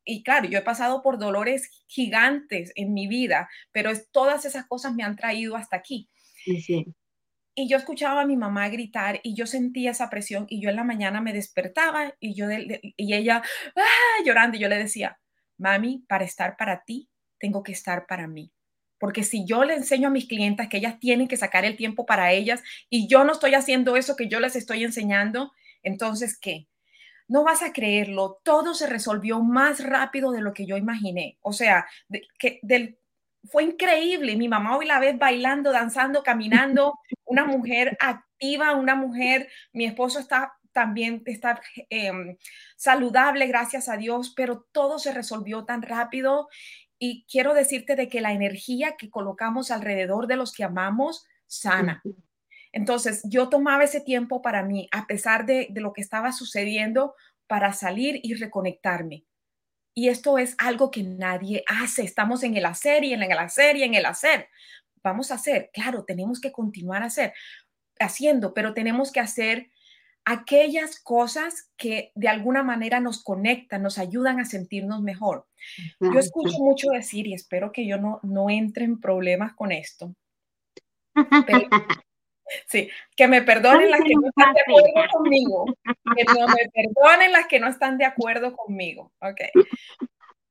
[0.04, 4.66] Y claro, yo he pasado por dolores gigantes en mi vida, pero es, todas esas
[4.66, 6.08] cosas me han traído hasta aquí.
[6.44, 6.86] Sí.
[7.60, 10.76] Y yo escuchaba a mi mamá gritar y yo sentía esa presión y yo en
[10.76, 13.42] la mañana me despertaba y, yo y ella
[13.76, 14.22] ¡ah!
[14.24, 15.20] llorando y yo le decía,
[15.58, 18.50] mami, para estar para ti, tengo que estar para mí.
[18.98, 22.06] Porque si yo le enseño a mis clientas que ellas tienen que sacar el tiempo
[22.06, 26.66] para ellas y yo no estoy haciendo eso que yo les estoy enseñando, entonces, ¿qué?
[27.28, 31.36] No vas a creerlo, todo se resolvió más rápido de lo que yo imaginé.
[31.42, 31.86] O sea,
[32.38, 32.99] que del
[33.44, 34.36] fue increíble.
[34.36, 40.18] Mi mamá hoy la ves bailando, danzando, caminando, una mujer activa, una mujer, mi esposo
[40.18, 42.36] está también está em,
[42.76, 46.48] saludable, gracias a Dios, pero todo se resolvió tan rápido
[46.98, 52.02] y quiero decirte de que la energía que colocamos alrededor de los que amamos sana.
[52.72, 57.14] Entonces, yo tomaba ese tiempo para mí, a pesar de, de lo que estaba sucediendo,
[57.48, 59.24] para salir y reconectarme.
[59.94, 62.02] Y esto es algo que nadie hace.
[62.02, 64.48] Estamos en el hacer y en el hacer y en el hacer.
[65.02, 67.32] Vamos a hacer, claro, tenemos que continuar a hacer,
[67.98, 69.70] haciendo, pero tenemos que hacer
[70.24, 75.46] aquellas cosas que de alguna manera nos conectan, nos ayudan a sentirnos mejor.
[75.98, 80.14] Yo escucho mucho decir, y espero que yo no, no entre en problemas con esto,
[82.66, 85.64] Sí, que me perdonen las que no están de acuerdo conmigo.
[86.16, 89.12] Que no me perdonen las que no están de acuerdo conmigo.
[89.20, 89.40] Ok.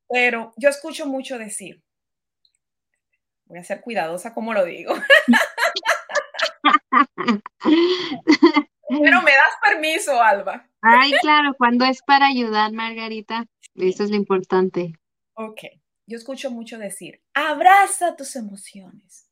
[0.07, 1.81] Pero yo escucho mucho decir,
[3.45, 4.93] voy a ser cuidadosa como lo digo.
[8.89, 10.67] Pero me das permiso, Alba.
[10.81, 14.93] Ay, claro, cuando es para ayudar, Margarita, eso es lo importante.
[15.33, 15.61] Ok,
[16.07, 19.27] yo escucho mucho decir, abraza tus emociones.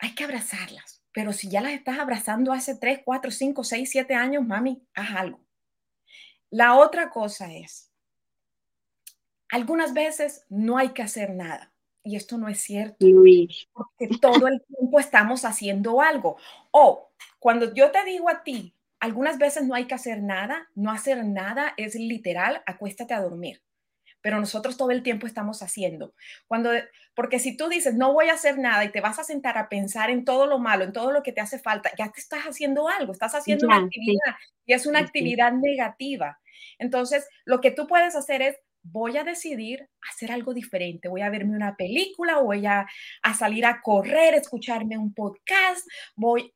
[0.00, 4.14] Hay que abrazarlas pero si ya las estás abrazando hace 3, 4, 5, 6, 7
[4.14, 5.40] años, mami, haz algo.
[6.50, 7.90] La otra cosa es,
[9.48, 11.72] algunas veces no hay que hacer nada.
[12.02, 12.96] Y esto no es cierto.
[13.72, 16.38] Porque todo el tiempo estamos haciendo algo.
[16.70, 20.90] O cuando yo te digo a ti, algunas veces no hay que hacer nada, no
[20.90, 23.62] hacer nada es literal, acuéstate a dormir
[24.20, 26.14] pero nosotros todo el tiempo estamos haciendo.
[26.46, 26.70] Cuando,
[27.14, 29.68] porque si tú dices, no voy a hacer nada y te vas a sentar a
[29.68, 32.44] pensar en todo lo malo, en todo lo que te hace falta, ya te estás
[32.44, 34.34] haciendo algo, estás haciendo una actividad
[34.66, 36.38] y es una actividad negativa.
[36.78, 41.28] Entonces, lo que tú puedes hacer es, voy a decidir hacer algo diferente, voy a
[41.28, 42.86] verme una película, voy a,
[43.22, 46.54] a salir a correr, escucharme un podcast, voy,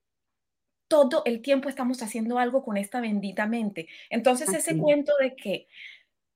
[0.88, 3.88] todo el tiempo estamos haciendo algo con esta bendita mente.
[4.10, 5.66] Entonces, ese cuento de que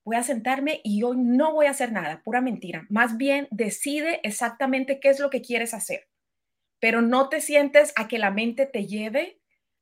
[0.03, 2.85] voy a sentarme y hoy no voy a hacer nada, pura mentira.
[2.89, 6.07] Más bien decide exactamente qué es lo que quieres hacer,
[6.79, 9.39] pero no te sientes a que la mente te lleve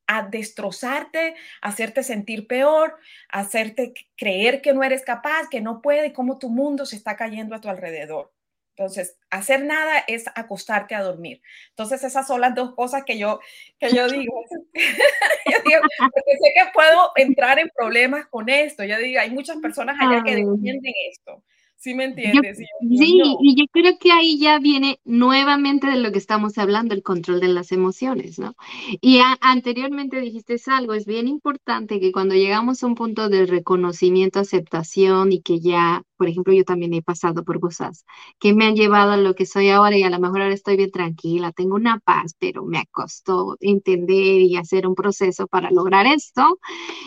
[0.07, 2.97] a destrozarte, a hacerte sentir peor,
[3.29, 7.55] hacerte creer que no eres capaz, que no puede, cómo tu mundo se está cayendo
[7.55, 8.33] a tu alrededor.
[8.77, 11.41] Entonces, hacer nada es acostarte a dormir.
[11.69, 13.39] Entonces, esas son las dos cosas que yo,
[13.79, 14.45] que yo digo.
[14.75, 18.83] yo digo, porque sé que puedo entrar en problemas con esto.
[18.83, 21.43] Yo digo, hay muchas personas allá que defienden esto.
[21.77, 22.57] ¿Sí me entiendes?
[22.57, 27.03] sí, y yo creo que ahí ya viene nuevamente de lo que estamos hablando, el
[27.03, 28.55] control de las emociones, ¿no?
[28.99, 34.39] Y anteriormente dijiste algo, es bien importante que cuando llegamos a un punto de reconocimiento,
[34.39, 38.05] aceptación y que ya, por ejemplo, yo también he pasado por cosas
[38.39, 40.77] que me han llevado a lo que soy ahora y a lo mejor ahora estoy
[40.77, 46.07] bien tranquila, tengo una paz, pero me costó entender y hacer un proceso para lograr
[46.07, 46.59] esto,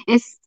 [0.07, 0.40] es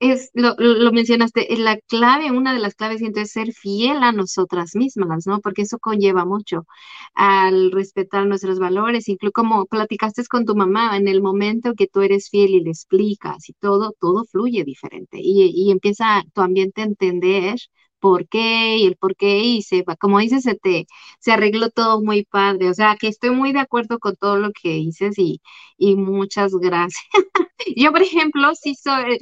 [0.00, 4.74] es, lo, lo mencionaste, la clave, una de las claves es ser fiel a nosotras
[4.76, 5.40] mismas, ¿no?
[5.40, 6.66] Porque eso conlleva mucho
[7.14, 12.00] al respetar nuestros valores, incluso como platicaste con tu mamá, en el momento que tú
[12.02, 16.82] eres fiel y le explicas y todo, todo fluye diferente y, y empieza tu ambiente
[16.82, 17.56] a entender
[18.00, 20.86] por qué y el por qué y se como dices, se te,
[21.20, 24.50] se arregló todo muy padre, o sea, que estoy muy de acuerdo con todo lo
[24.52, 25.40] que dices y,
[25.76, 27.04] y muchas gracias.
[27.76, 29.18] Yo, por ejemplo, sí soy,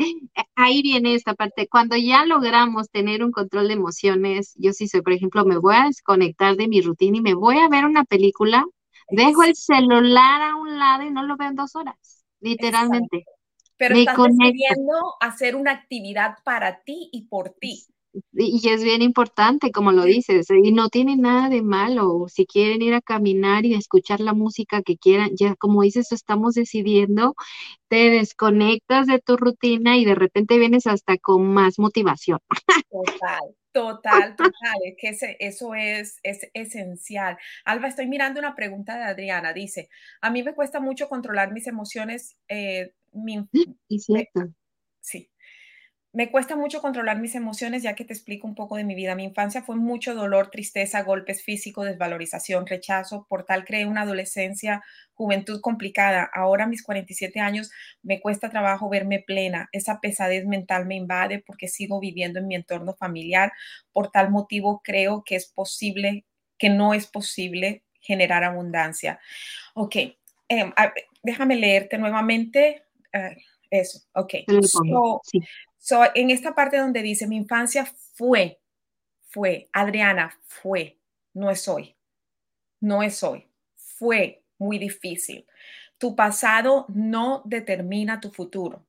[0.55, 5.03] ahí viene esta parte, cuando ya logramos tener un control de emociones, yo sí soy,
[5.03, 8.05] por ejemplo, me voy a desconectar de mi rutina y me voy a ver una
[8.05, 8.65] película,
[9.11, 13.25] dejo el celular a un lado y no lo veo en dos horas, literalmente.
[13.77, 17.87] pero estás decidiendo hacer una actividad para ti y por ti.
[18.33, 22.27] Y es bien importante, como lo dices, y no tiene nada de malo.
[22.29, 26.55] Si quieren ir a caminar y escuchar la música que quieran, ya como dices, estamos
[26.55, 27.35] decidiendo,
[27.89, 32.39] te desconectas de tu rutina y de repente vienes hasta con más motivación.
[32.91, 34.77] Total, total, total.
[34.85, 37.37] Es que eso es, es esencial.
[37.65, 39.53] Alba, estoy mirando una pregunta de Adriana.
[39.53, 39.89] Dice,
[40.21, 42.37] a mí me cuesta mucho controlar mis emociones.
[42.49, 42.93] Eh,
[43.89, 44.49] y cierto.
[45.01, 45.31] sí.
[46.17, 49.15] Me cuesta mucho controlar mis emociones, ya que te explico un poco de mi vida.
[49.15, 53.27] Mi infancia fue mucho dolor, tristeza, golpes físicos, desvalorización, rechazo.
[53.29, 56.27] Por tal creé una adolescencia, juventud complicada.
[56.33, 57.71] Ahora a mis 47 años
[58.03, 59.69] me cuesta trabajo verme plena.
[59.73, 63.53] Esa pesadez mental me invade porque sigo viviendo en mi entorno familiar.
[63.93, 66.25] Por tal motivo creo que es posible,
[66.57, 69.21] que no es posible generar abundancia.
[69.75, 69.97] Ok,
[70.49, 70.73] em,
[71.23, 72.85] déjame leerte nuevamente.
[73.13, 73.37] Eh,
[73.71, 74.35] eso, ok.
[75.89, 78.61] So, en esta parte donde dice, mi infancia fue,
[79.29, 80.99] fue, Adriana, fue,
[81.33, 81.95] no es hoy,
[82.81, 83.47] no es hoy,
[83.77, 85.47] fue muy difícil.
[85.97, 88.85] Tu pasado no determina tu futuro.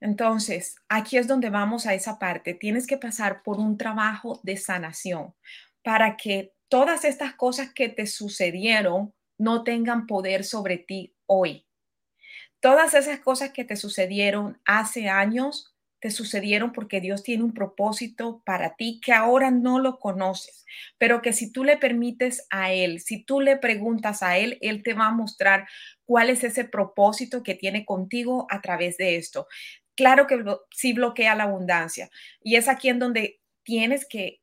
[0.00, 2.54] Entonces, aquí es donde vamos a esa parte.
[2.54, 5.36] Tienes que pasar por un trabajo de sanación
[5.84, 11.64] para que todas estas cosas que te sucedieron no tengan poder sobre ti hoy.
[12.58, 18.42] Todas esas cosas que te sucedieron hace años te sucedieron porque Dios tiene un propósito
[18.44, 20.64] para ti que ahora no lo conoces,
[20.98, 24.82] pero que si tú le permites a Él, si tú le preguntas a Él, Él
[24.82, 25.66] te va a mostrar
[26.04, 29.46] cuál es ese propósito que tiene contigo a través de esto.
[29.96, 32.10] Claro que sí bloquea la abundancia
[32.42, 34.40] y es aquí en donde tienes que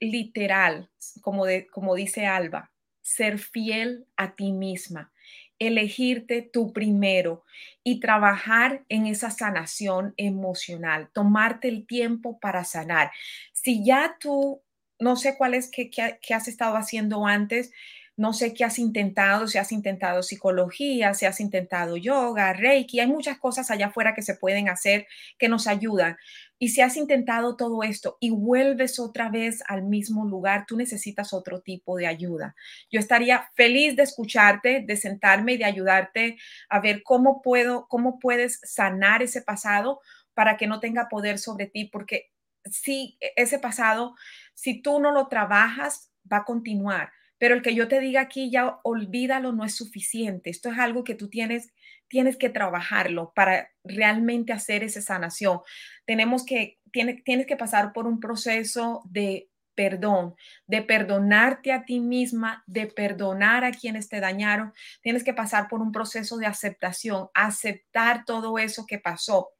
[0.00, 0.90] literal,
[1.22, 5.12] como, de, como dice Alba, ser fiel a ti misma
[5.58, 7.44] elegirte tú primero
[7.82, 13.10] y trabajar en esa sanación emocional, tomarte el tiempo para sanar.
[13.52, 14.62] Si ya tú,
[14.98, 17.72] no sé cuál es que, que has estado haciendo antes,
[18.16, 23.06] no sé qué has intentado, si has intentado psicología, si has intentado yoga, reiki, hay
[23.06, 25.06] muchas cosas allá afuera que se pueden hacer
[25.38, 26.16] que nos ayudan.
[26.58, 31.32] Y si has intentado todo esto y vuelves otra vez al mismo lugar, tú necesitas
[31.32, 32.54] otro tipo de ayuda.
[32.90, 36.38] Yo estaría feliz de escucharte, de sentarme y de ayudarte
[36.68, 40.00] a ver cómo puedo, cómo puedes sanar ese pasado
[40.34, 42.30] para que no tenga poder sobre ti, porque
[42.64, 44.14] si ese pasado,
[44.54, 48.50] si tú no lo trabajas, va a continuar pero el que yo te diga aquí
[48.50, 50.50] ya olvídalo no es suficiente.
[50.50, 51.72] Esto es algo que tú tienes,
[52.08, 55.60] tienes que trabajarlo para realmente hacer esa sanación.
[56.04, 60.34] Tenemos que, tienes, que pasar por un proceso de perdón,
[60.66, 64.72] de perdonarte a ti misma, de perdonar a quienes te dañaron.
[65.02, 69.50] Tienes que pasar por un proceso de aceptación, aceptar todo eso que pasó.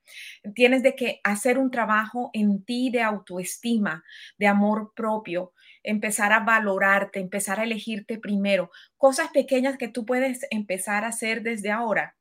[0.54, 4.04] Tienes de que hacer un trabajo en ti de autoestima,
[4.38, 8.70] de amor propio, empezar a valorarte, empezar a elegirte primero.
[8.96, 12.15] Cosas pequeñas que tú puedes empezar a hacer desde ahora.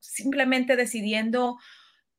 [0.00, 1.58] Simplemente decidiendo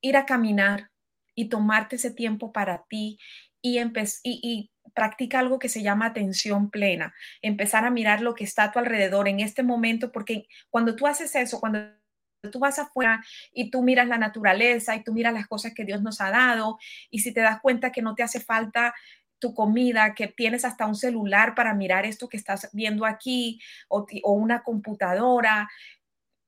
[0.02, 0.92] ir a caminar
[1.34, 3.20] y tomarte ese tiempo para ti
[3.62, 3.90] y, y,
[4.24, 8.72] y practica algo que se llama atención plena, empezar a mirar lo que está a
[8.72, 11.80] tu alrededor en este momento, porque cuando tú haces eso, cuando
[12.52, 13.24] tú vas afuera
[13.54, 16.78] y tú miras la naturaleza y tú miras las cosas que Dios nos ha dado
[17.10, 18.94] y si te das cuenta que no te hace falta
[19.40, 24.06] tu comida, que tienes hasta un celular para mirar esto que estás viendo aquí o,
[24.24, 25.70] una computadora,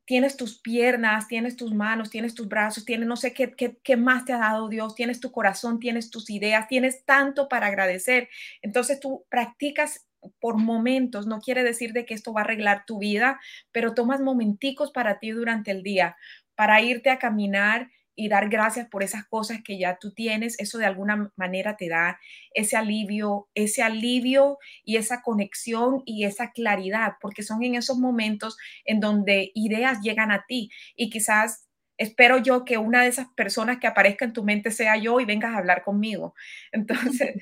[0.07, 3.97] tienes tus piernas, tienes tus manos, tienes tus brazos, tienes no sé qué, qué, qué,
[3.97, 8.29] más te ha dado Dios, tienes tu corazón, tienes tus ideas, tienes tanto para agradecer.
[8.61, 10.07] Entonces tú practicas
[10.39, 13.39] por momentos, no quiere decir de que esto va a arreglar tu vida,
[13.73, 16.15] pero tomas momenticos para ti durante el día,
[16.55, 20.80] para irte a caminar y dar gracias por esas cosas que ya tú tienes, eso
[20.80, 22.19] de alguna manera te da
[22.53, 28.58] ese alivio, ese alivio y esa conexión y esa claridad, porque son en esos momentos
[28.86, 33.77] en donde ideas llegan a ti y quizás espero yo que una de esas personas
[33.80, 36.33] que aparezca en tu mente sea yo y vengas a hablar conmigo.
[36.71, 37.35] Entonces,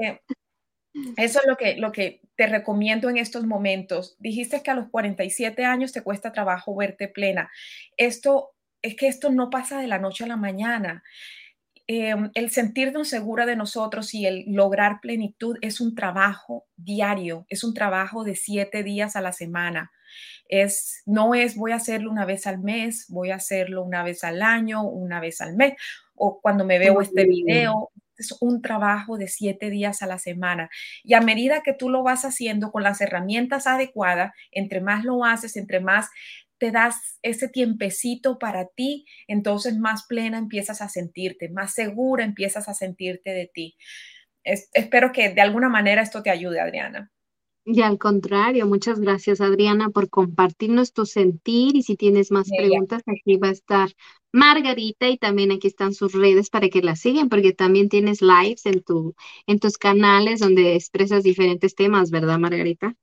[0.00, 0.18] eh,
[1.16, 4.16] eso es lo que, lo que te recomiendo en estos momentos.
[4.18, 7.50] Dijiste que a los 47 años te cuesta trabajo verte plena.
[7.96, 8.51] Esto
[8.82, 11.02] es que esto no pasa de la noche a la mañana.
[11.86, 17.64] Em, el sentirnos segura de nosotros y el lograr plenitud es un trabajo diario, es
[17.64, 19.90] un trabajo de siete días a la semana.
[20.48, 24.22] Es, no es voy a hacerlo una vez al mes, voy a hacerlo una vez
[24.22, 25.74] al año, una vez al mes,
[26.14, 27.90] o cuando me veo este video.
[28.16, 30.70] Es un trabajo de siete días a la semana.
[31.02, 35.24] Y a medida que tú lo vas haciendo con las herramientas adecuadas, entre más lo
[35.24, 36.08] haces, entre más
[36.62, 42.68] te das ese tiempecito para ti, entonces más plena empiezas a sentirte, más segura empiezas
[42.68, 43.76] a sentirte de ti.
[44.44, 47.10] espero que de alguna manera esto te ayude, Adriana.
[47.64, 53.02] Y al contrario, muchas gracias Adriana por compartirnos tu sentir y si tienes más preguntas,
[53.08, 53.90] aquí va a estar
[54.32, 58.66] Margarita y también aquí están sus redes para que la sigan porque también tienes lives
[58.66, 59.16] en, tu,
[59.48, 62.94] en tus canales donde expresas diferentes temas, ¿verdad Margarita?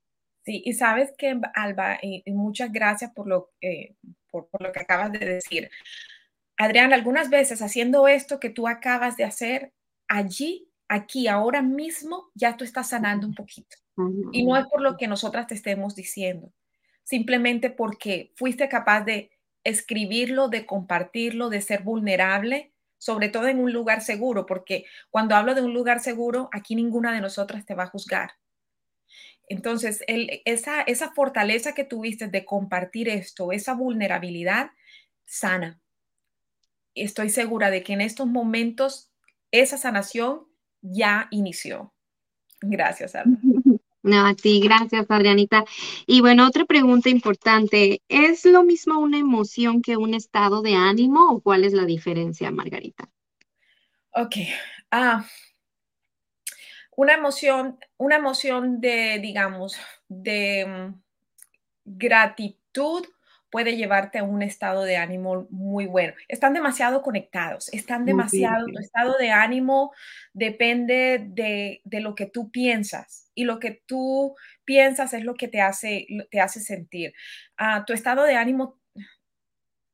[0.42, 3.94] Sí, y sabes que Alba, y, muchas gracias por lo, eh,
[4.30, 5.70] por, por lo que acabas de decir.
[6.56, 9.72] Adriana, algunas veces haciendo esto que tú acabas de hacer,
[10.08, 13.76] allí, aquí, ahora mismo, ya tú estás sanando un poquito.
[14.32, 16.52] Y no es por lo que nosotras te estemos diciendo,
[17.02, 19.30] simplemente porque fuiste capaz de
[19.62, 25.54] escribirlo, de compartirlo, de ser vulnerable, sobre todo en un lugar seguro, porque cuando hablo
[25.54, 28.32] de un lugar seguro, aquí ninguna de nosotras te va a juzgar.
[29.50, 34.70] Entonces, esa, esa fortaleza que tuviste de compartir esto, esa vulnerabilidad,
[35.26, 35.80] sana.
[36.94, 39.10] Estoy segura de que en estos momentos
[39.50, 40.46] esa sanación
[40.82, 41.92] ya inició.
[42.60, 43.36] Gracias, Alba.
[44.02, 45.62] No, a ti, gracias, Adrianita.
[46.06, 51.28] Y bueno, otra pregunta importante, ¿es lo mismo una emoción que un estado de ánimo
[51.28, 53.10] o cuál es la diferencia, Margarita?
[54.12, 54.36] Ok.
[54.90, 55.26] Ah,
[57.00, 59.74] una emoción, una emoción de, digamos,
[60.06, 61.00] de mm,
[61.86, 63.06] gratitud
[63.48, 66.12] puede llevarte a un estado de ánimo muy bueno.
[66.28, 69.92] Están demasiado conectados, están demasiado, tu estado de ánimo
[70.34, 74.36] depende de, de, lo que tú piensas y lo que tú
[74.66, 77.14] piensas es lo que te hace, te hace sentir.
[77.58, 78.78] Uh, tu estado de ánimo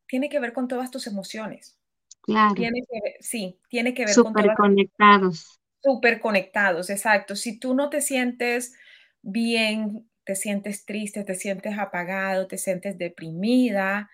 [0.09, 1.79] tiene que ver con todas tus emociones.
[2.21, 2.55] Claro.
[2.55, 5.61] Tiene que, sí, tiene que ver Super con todas conectados.
[5.87, 7.37] Súper conectados, exacto.
[7.37, 8.75] Si tú no te sientes
[9.23, 14.11] bien te sientes triste, te sientes apagado, te sientes deprimida,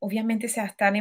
[0.00, 0.60] obviamente ese,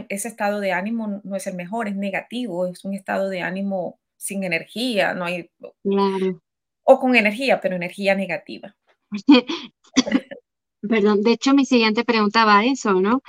[0.10, 4.00] ese estado de ánimo no es el mejor, es negativo, es un estado de ánimo
[4.16, 5.50] sin energía, no hay...
[5.82, 6.40] Claro.
[6.84, 8.76] O con energía, pero energía negativa.
[10.88, 13.24] Perdón, de hecho mi siguiente pregunta va a eso, ¿no?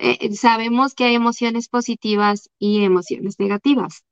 [0.00, 4.03] Eh, sabemos que hay emociones positivas y emociones negativas.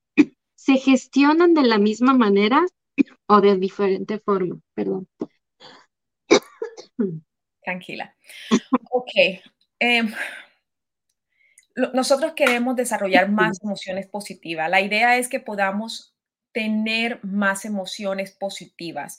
[0.65, 2.65] ¿Se gestionan de la misma manera
[3.27, 4.61] o de diferente forma?
[4.75, 5.09] Perdón.
[7.65, 8.15] Tranquila.
[8.93, 9.11] Ok.
[9.81, 10.15] Em,
[11.93, 14.71] nosotros queremos desarrollar más emociones positivas.
[14.71, 16.15] La idea es que podamos
[16.53, 19.19] tener más emociones positivas.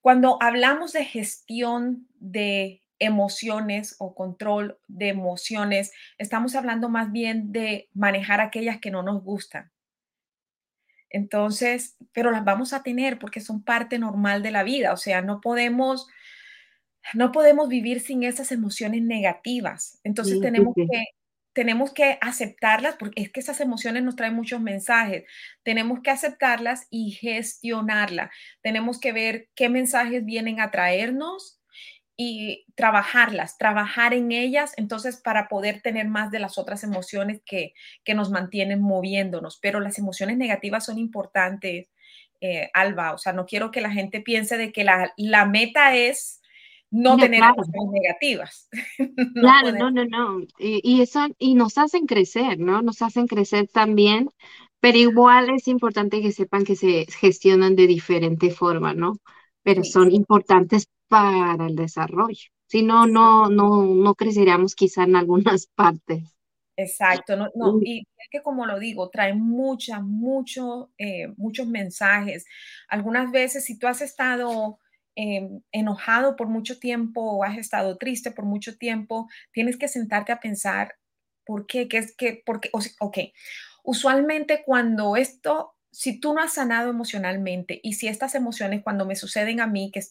[0.00, 7.88] Cuando hablamos de gestión de emociones o control de emociones, estamos hablando más bien de
[7.94, 9.72] manejar aquellas que no nos gustan.
[11.10, 14.92] Entonces, pero las vamos a tener porque son parte normal de la vida.
[14.92, 16.08] O sea, no podemos
[17.14, 19.98] no podemos vivir sin esas emociones negativas.
[20.04, 21.04] Entonces tenemos que
[21.54, 25.24] tenemos que aceptarlas porque es que esas emociones nos traen muchos mensajes.
[25.64, 28.30] Tenemos que aceptarlas y gestionarlas.
[28.62, 31.57] Tenemos que ver qué mensajes vienen a traernos
[32.20, 37.74] y trabajarlas, trabajar en ellas, entonces para poder tener más de las otras emociones que,
[38.02, 39.56] que nos mantienen moviéndonos.
[39.62, 41.86] Pero las emociones negativas son importantes,
[42.40, 43.14] eh, Alba.
[43.14, 46.42] O sea, no quiero que la gente piense de que la, la meta es
[46.90, 48.68] no, tener emociones negativas.
[49.34, 50.40] claro, no, no, no.
[50.58, 52.82] Y, eso, y nos hacen crecer, ¿no?
[52.82, 54.28] Nos hacen crecer también,
[54.80, 59.20] pero igual es importante que sepan que se gestionan de diferente forma, ¿no?
[59.62, 62.50] Pero son importantes para el desarrollo.
[62.66, 66.24] Si no, no, no, no creceríamos quizá en algunas partes.
[66.76, 72.44] Exacto, no, no, y es que como lo digo, trae muchas, mucho, eh, muchos mensajes.
[72.88, 74.78] Algunas veces, si tú has estado
[75.20, 80.30] Em, enojado por mucho tiempo o has estado triste por mucho tiempo, tienes que sentarte
[80.30, 80.94] a pensar
[81.44, 83.18] por qué, qué es que, porque, ok,
[83.82, 89.16] usualmente cuando esto, si tú no has sanado emocionalmente y si estas emociones cuando me
[89.16, 90.02] suceden a mí, que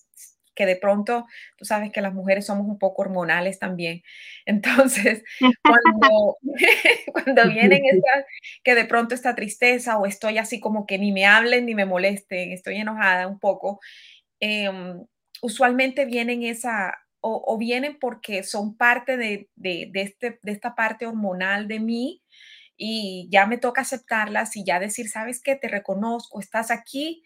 [0.57, 4.01] que de pronto, tú sabes que las mujeres somos un poco hormonales también.
[4.45, 5.23] Entonces,
[5.63, 6.37] cuando,
[7.13, 8.25] cuando vienen estas,
[8.63, 11.85] que de pronto esta tristeza o estoy así como que ni me hablen ni me
[11.85, 13.79] molesten, estoy enojada un poco,
[14.39, 15.05] Em,
[15.41, 21.67] usualmente vienen esa, o, vienen porque son parte de, de, este, de esta parte hormonal
[21.67, 22.23] de mí
[22.77, 27.23] y ya me toca aceptarlas y ya decir, sabes qué, te reconozco, estás aquí,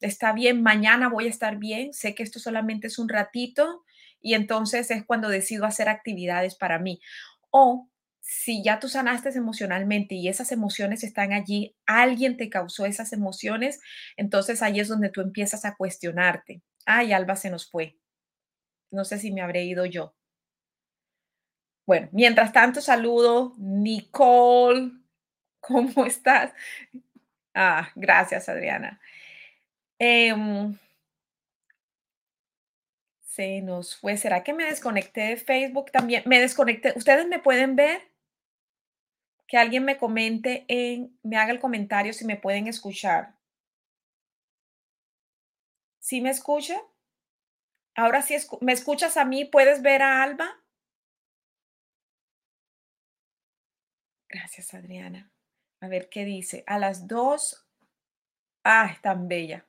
[0.00, 3.84] está bien, mañana voy a estar bien, sé que esto solamente es un ratito
[4.20, 7.00] y entonces es cuando decido hacer actividades para mí.
[7.50, 7.88] O
[8.20, 13.80] si ya tú sanaste emocionalmente y esas emociones están allí, alguien te causó esas emociones,
[14.16, 16.62] entonces ahí es donde tú empiezas a cuestionarte.
[16.86, 17.98] Ay, Alba se nos fue.
[18.90, 20.14] No sé si me habré ido yo.
[21.86, 24.92] Bueno, mientras tanto, saludo, Nicole,
[25.60, 26.52] ¿cómo estás?
[27.54, 29.00] Ah, gracias, Adriana.
[29.98, 30.76] Em,
[33.24, 34.16] se nos fue.
[34.16, 36.22] ¿Será que me desconecté de Facebook también?
[36.26, 36.92] Me desconecté.
[36.96, 38.02] ¿Ustedes me pueden ver?
[39.46, 43.34] Que alguien me comente en, me haga el comentario si me pueden escuchar.
[46.00, 46.76] ¿Sí me escucha?
[47.94, 49.46] Ahora sí, ¿me escuchas a mí?
[49.46, 50.58] ¿Puedes ver a Alba?
[54.28, 55.30] Gracias, Adriana.
[55.82, 56.62] A ver qué dice.
[56.68, 57.66] A las dos.
[58.62, 59.66] Ah, tan bella.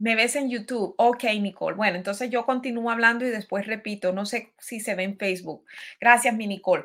[0.00, 0.96] Me ves en YouTube.
[0.98, 1.76] Ok, Nicole.
[1.76, 4.12] Bueno, entonces yo continúo hablando y después repito.
[4.12, 5.64] No sé si se ve en Facebook.
[6.00, 6.84] Gracias, mi Nicole.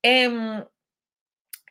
[0.00, 0.64] Em,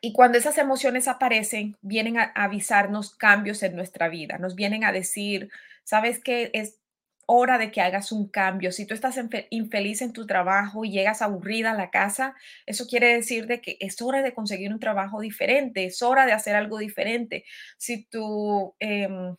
[0.00, 4.38] y cuando esas emociones aparecen, vienen a avisarnos cambios en nuestra vida.
[4.38, 5.50] Nos vienen a decir,
[5.82, 6.50] ¿sabes qué?
[6.52, 6.78] Es
[7.26, 8.72] hora de que hagas un cambio.
[8.72, 9.18] Si tú estás
[9.50, 12.34] infeliz en tu trabajo y llegas aburrida a la casa,
[12.66, 16.32] eso quiere decir de que es hora de conseguir un trabajo diferente, es hora de
[16.32, 17.44] hacer algo diferente.
[17.78, 19.34] Si tú, em,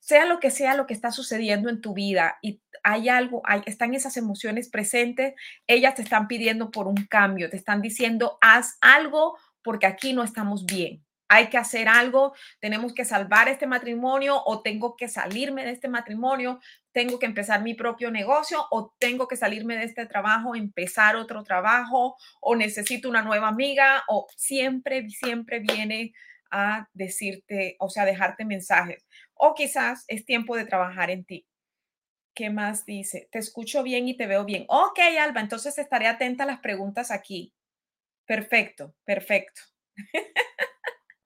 [0.00, 3.62] sea lo que sea lo que está sucediendo en tu vida y hay algo, hay,
[3.66, 5.34] están esas emociones presentes,
[5.66, 10.24] ellas te están pidiendo por un cambio, te están diciendo, haz algo porque aquí no
[10.24, 15.64] estamos bien hay que hacer algo, tenemos que salvar este matrimonio o tengo que salirme
[15.64, 16.58] de este matrimonio,
[16.90, 21.44] tengo que empezar mi propio negocio o tengo que salirme de este trabajo, empezar otro
[21.44, 26.12] trabajo o necesito una nueva amiga o siempre, siempre viene
[26.50, 29.06] a decirte, o sea, dejarte mensajes.
[29.34, 31.46] O quizás es tiempo de trabajar en ti.
[32.34, 33.28] ¿Qué más dice?
[33.30, 34.64] Te escucho bien y te veo bien.
[34.68, 37.54] Ok, Alba, entonces estaré atenta a las preguntas aquí.
[38.26, 39.62] Perfecto, perfecto.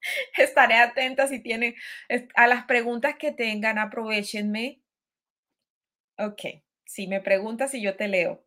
[0.39, 1.75] Estaré atenta si tienen
[2.35, 4.81] a las preguntas que tengan, aprovechenme.
[6.19, 6.43] Ok,
[6.85, 8.45] si me preguntas y yo te leo.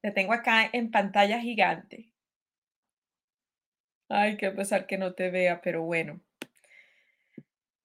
[0.00, 2.12] Te tengo acá en pantalla gigante.
[4.08, 6.20] Ay, qué pesar que no te vea, pero bueno.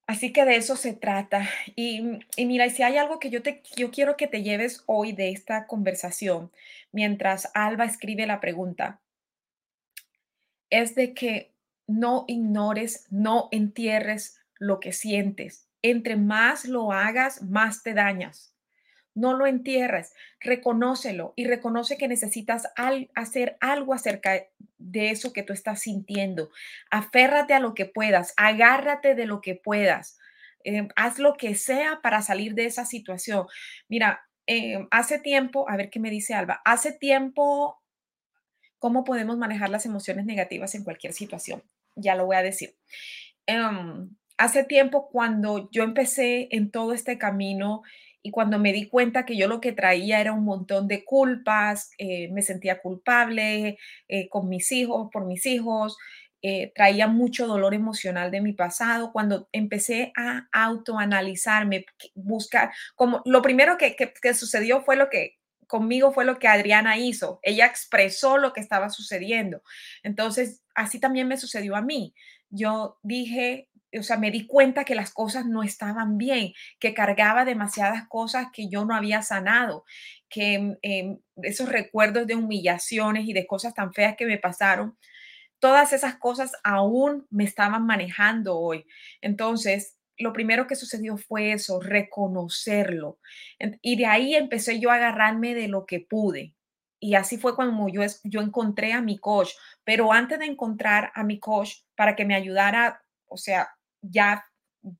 [0.07, 1.47] Así que de eso se trata.
[1.75, 5.11] Y, y mira, si hay algo que yo, te, yo quiero que te lleves hoy
[5.11, 6.51] de esta conversación,
[6.91, 9.01] mientras Alba escribe la pregunta,
[10.69, 11.51] es de que
[11.87, 15.67] no ignores, no entierres lo que sientes.
[15.81, 18.53] Entre más lo hagas, más te dañas.
[19.15, 22.67] No lo entierres, reconócelo y reconoce que necesitas
[23.15, 24.43] hacer algo acerca
[24.77, 26.51] de eso que tú estás sintiendo.
[26.91, 30.19] Aférrate a lo que puedas, agárrate de lo que puedas.
[30.63, 33.47] Em, haz lo que sea para salir de esa situación.
[33.87, 37.81] Mira, em, hace tiempo, a ver qué me dice Alba, hace tiempo,
[38.77, 41.63] ¿cómo podemos manejar las emociones negativas en cualquier situación?
[41.97, 42.75] Ya lo voy a decir.
[43.45, 47.83] Em, hace tiempo cuando yo empecé en todo este camino
[48.21, 51.91] y cuando me di cuenta que yo lo que traía era un montón de culpas,
[51.97, 53.77] eh, me sentía culpable
[54.07, 55.97] eh, con mis hijos, por mis hijos,
[56.41, 59.11] eh, traía mucho dolor emocional de mi pasado.
[59.11, 61.85] Cuando empecé a autoanalizarme,
[62.15, 65.37] buscar, como lo primero que, que sucedió fue lo que
[65.67, 67.39] conmigo fue lo que Adriana hizo.
[67.43, 69.61] Ella expresó lo que estaba sucediendo.
[70.01, 72.13] Entonces, así también me sucedió a mí.
[72.49, 73.67] Yo dije,
[73.97, 78.47] o sea, me di cuenta que las cosas no estaban bien, que cargaba demasiadas cosas
[78.53, 79.85] que yo no había sanado,
[80.29, 84.97] que em, esos recuerdos de humillaciones y de cosas tan feas que me pasaron,
[85.59, 88.85] todas esas cosas aún me estaban manejando hoy.
[89.21, 93.19] Entonces, lo primero que sucedió fue eso, reconocerlo.
[93.81, 96.56] Y de ahí empecé yo a agarrarme de lo que pude.
[96.99, 99.49] Y así fue cuando yo, yo encontré a mi coach.
[99.83, 103.69] Pero antes de encontrar a mi coach para que me ayudara, o sea,
[104.01, 104.45] ya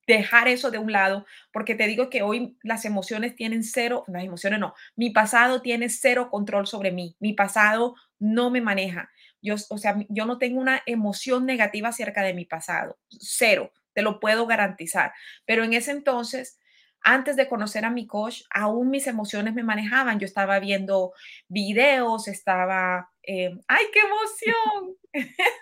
[0.06, 4.24] dejar eso de un lado, porque te digo que hoy las emociones tienen cero, las
[4.24, 9.10] emociones no, mi pasado tiene cero control sobre mí, mi pasado no me maneja.
[9.42, 14.04] Yo, o sea, yo no tengo una emoción negativa acerca de mi pasado, cero te
[14.04, 15.12] lo puedo garantizar.
[15.48, 16.60] Pero en ese entonces,
[17.02, 20.20] antes de conocer a mi coach, aún mis emociones me manejaban.
[20.20, 21.14] Yo estaba viendo
[21.48, 24.96] videos, estaba, eh, ¡ay, qué emoción!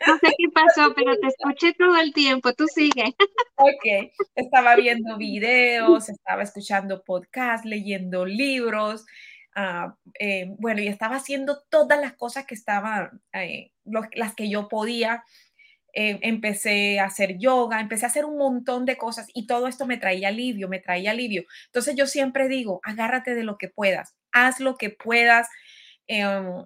[0.08, 3.16] No sé qué pasó, pero te escuché todo el tiempo, tú sigue.
[3.56, 9.06] Ok, estaba viendo videos, estaba escuchando podcasts, leyendo libros.
[9.56, 13.72] Ah, eh, bueno, y estaba haciendo todas las cosas que estaban, eh,
[14.14, 15.24] las que yo podía
[15.96, 19.86] eh, empecé a hacer yoga, empecé a hacer un montón de cosas y todo esto
[19.86, 21.46] me traía alivio, me traía alivio.
[21.68, 25.48] Entonces yo siempre digo, agárrate de lo que puedas, haz lo que puedas.
[26.08, 26.66] Em,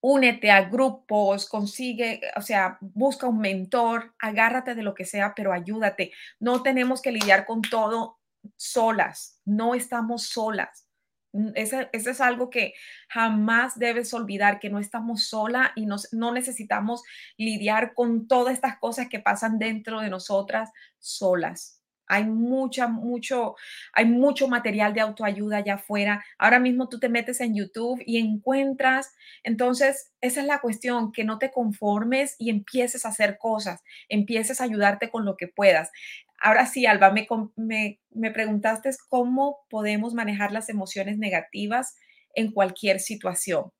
[0.00, 5.52] únete a grupos, consigue, o sea, busca un mentor, agárrate de lo que sea, pero
[5.52, 6.12] ayúdate.
[6.38, 8.18] No tenemos que lidiar con todo
[8.56, 10.86] solas, no estamos solas.
[11.32, 12.74] Mm, eso es algo que
[13.08, 17.02] jamás debes olvidar, que no estamos sola y no necesitamos
[17.36, 21.76] lidiar con todas estas cosas que pasan dentro de nosotras solas.
[22.12, 23.54] Hay mucha, mucho,
[23.92, 26.24] hay mucho material de autoayuda allá afuera.
[26.38, 29.14] Ahora mismo tú te metes en YouTube y encuentras.
[29.44, 34.60] Entonces, esa es la cuestión, que no te conformes y empieces a hacer cosas, empieces
[34.60, 35.92] a ayudarte con lo que puedas.
[36.40, 41.96] Ahora sí, Alba, me, me, me preguntaste cómo podemos manejar las emociones negativas
[42.34, 43.72] en cualquier situación.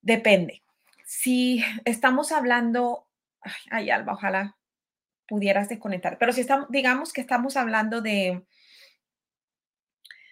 [0.00, 0.62] Depende.
[1.04, 3.08] Si estamos hablando,
[3.70, 4.56] ay, Alba, ojalá
[5.28, 6.18] pudieras desconectar.
[6.18, 8.44] Pero si estamos, digamos que estamos hablando de...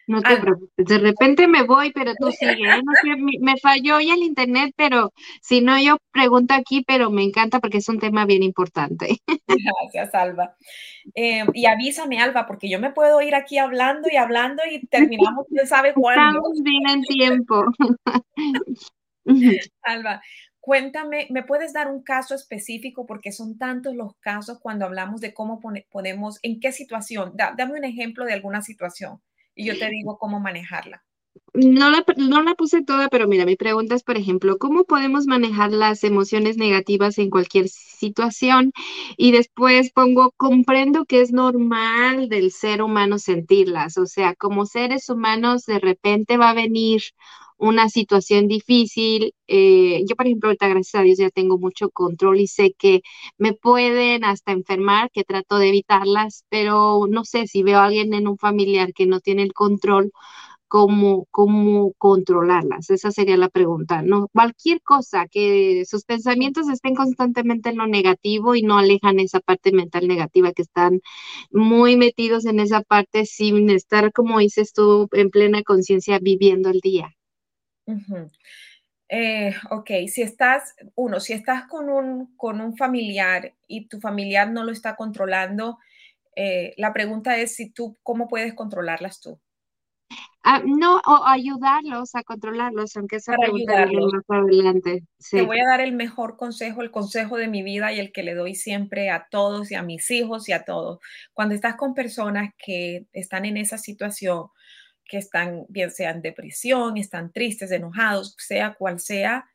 [0.07, 2.69] No te preocupes, de repente me voy, pero tú sigue.
[2.69, 2.83] ¿eh?
[3.41, 7.79] me, falló hoy el internet, pero si no, yo pregunto aquí, pero me encanta porque
[7.79, 9.19] es un tema bien importante.
[9.93, 10.57] Gracias, Alba.
[11.15, 15.47] Em, y avísame, Alba, porque yo me puedo ir aquí hablando y hablando y terminamos,
[15.49, 16.39] quién sabe cuándo.
[16.39, 17.65] Estamos bien en tiempo.
[19.83, 20.23] Alba,
[20.61, 23.05] Cuéntame, ¿me puedes dar un caso específico?
[23.05, 27.33] Porque son tantos los casos cuando hablamos de cómo podemos, en qué situación.
[27.35, 29.21] dame un ejemplo de alguna situación
[29.55, 31.05] y yo te digo cómo manejarla.
[31.55, 35.27] No la, no la puse toda, pero mira, mi pregunta es, por ejemplo, ¿cómo podemos
[35.27, 38.73] manejar las emociones negativas en cualquier situación?
[39.17, 45.09] Y después pongo, comprendo que es normal del ser humano sentirlas, o sea, como seres
[45.11, 47.03] humanos de repente va a venir
[47.63, 49.35] una situación difícil.
[49.47, 53.03] Eh, yo, por ejemplo, ahorita, gracias a Dios, ya tengo mucho control y sé que
[53.39, 58.15] me pueden hasta enfermar, que trato de evitarlas, pero no sé si veo a alguien
[58.15, 60.11] en un familiar que no tiene el control,
[60.69, 62.91] cómo, cómo controlarlas.
[62.91, 64.29] Esa sería la pregunta, ¿no?
[64.33, 69.73] Cualquier cosa, que sus pensamientos estén constantemente en lo negativo y no alejan esa parte
[69.73, 71.01] mental negativa, que están
[71.53, 76.81] muy metidos en esa parte sin estar, como dices tú, en plena conciencia viviendo el
[76.81, 77.15] día.
[79.09, 84.51] Eh, ok, si estás, uno, si estás con un, con un familiar y tu familiar
[84.51, 85.79] no lo está controlando,
[86.35, 89.39] eh, la pregunta es si tú, ¿cómo puedes controlarlas tú?
[90.45, 95.05] Ah, no, o ayudarlos a controlarlos, aunque esa pregunta más adelante.
[95.31, 98.25] Te voy a dar el mejor consejo, el consejo de mi vida y el que
[98.25, 100.99] le doy siempre a todos y a mis hijos y a todos.
[101.33, 104.47] Cuando estás con personas que están en esa situación,
[105.13, 109.47] que están, bien sean depresión, están tristes, enojados, sea cual sea,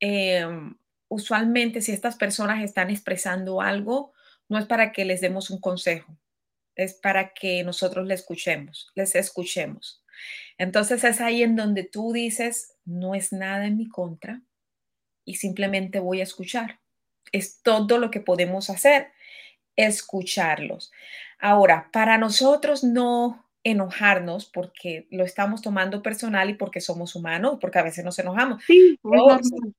[0.00, 4.12] em, usualmente si estas personas están expresando algo,
[4.48, 6.18] no es para que les demos un consejo,
[6.74, 10.02] es para que nosotros les escuchemos, les escuchemos.
[10.58, 14.42] Entonces es ahí en donde tú dices, no es nada en mi contra
[15.24, 16.80] y simplemente voy a escuchar.
[17.30, 19.12] Es todo lo que podemos hacer,
[19.76, 20.90] escucharlos.
[21.38, 27.78] Ahora, para nosotros no enojarnos porque lo estamos tomando personal y porque somos humanos, porque
[27.78, 28.62] a veces nos enojamos.
[28.64, 28.98] Sí,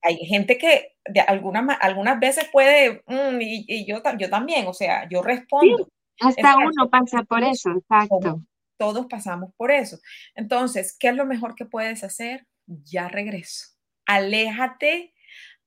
[0.02, 5.08] hay gente que de alguna, algunas veces puede, mm, y, yo, yo también, o sea,
[5.10, 5.90] yo respondo.
[6.20, 8.44] hasta uno pasa por eso, exacto.
[8.78, 9.98] Todos pasamos por eso.
[10.36, 12.46] Entonces, ¿qué es lo mejor que puedes hacer?
[12.66, 13.66] Ya regreso.
[14.06, 15.14] Aléjate,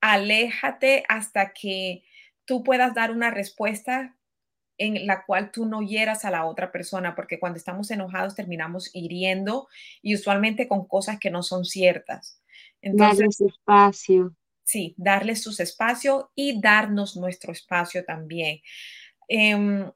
[0.01, 2.05] aléjate hasta que
[2.45, 4.17] tú puedas dar una respuesta
[4.79, 8.91] en la cual tú no hieras a la otra persona, porque cuando estamos enojados terminamos
[8.95, 9.68] hiriendo
[10.01, 12.41] y usualmente con cosas que no son ciertas.
[12.81, 14.37] Entonces, darles espacio.
[14.64, 18.61] Sí, darles sus espacio y darnos nuestro espacio también.
[19.29, 19.91] Em,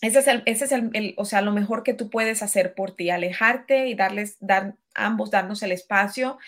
[0.00, 2.92] ese es, el, ese es el, o sea, lo mejor que tú puedes hacer por
[2.92, 6.38] ti, alejarte y darles, dar, ambos darnos el espacio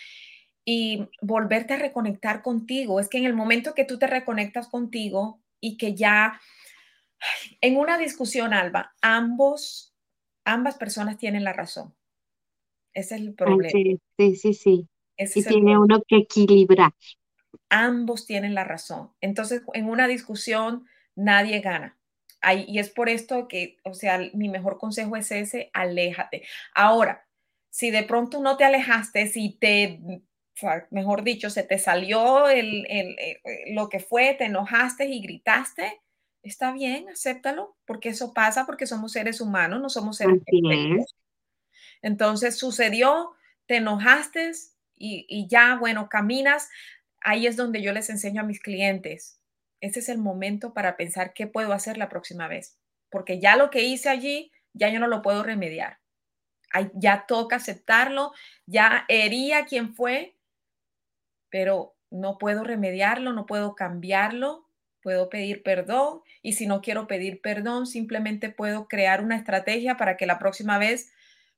[0.64, 2.98] y volverte a reconectar contigo.
[2.98, 6.40] Es que en el momento que tú te reconectas contigo y que ya
[7.60, 9.94] en una discusión, Alba, ambos,
[10.44, 11.94] ambas personas tienen la razón.
[12.94, 13.70] Ese es el problema.
[13.70, 14.88] Sí, sí, sí.
[15.16, 16.92] y tiene uno que equilibrar.
[17.70, 19.12] Ambos tienen la razón.
[19.20, 21.98] Entonces, en una discusión, nadie gana.
[22.66, 26.42] y es por esto que, o sea, mi mejor consejo es ese, aléjate.
[26.74, 27.26] Ahora,
[27.70, 30.00] si de pronto no te alejaste, si te,
[30.90, 32.86] mejor dicho, se te salió el,
[33.68, 36.01] lo que fue, te enojaste y gritaste,
[36.42, 41.14] está bien, acéptalo, porque eso pasa, porque somos seres humanos, no somos seres perfectos.
[42.02, 43.32] Entonces sucedió,
[43.66, 44.52] te enojaste
[44.96, 46.68] y, y, ya, bueno, caminas.
[47.20, 49.40] Ahí es donde yo les enseño a mis clientes.
[49.80, 52.78] Ese es el momento para pensar qué puedo hacer la próxima vez,
[53.10, 55.98] porque ya lo que hice allí, ya yo no lo puedo remediar.
[56.94, 58.32] ya toca aceptarlo,
[58.66, 60.36] ya hería quien fue,
[61.50, 64.68] pero no puedo remediarlo, no puedo cambiarlo,
[65.02, 70.16] puedo pedir perdón y si no quiero pedir perdón, simplemente puedo crear una estrategia para
[70.16, 71.12] que la próxima vez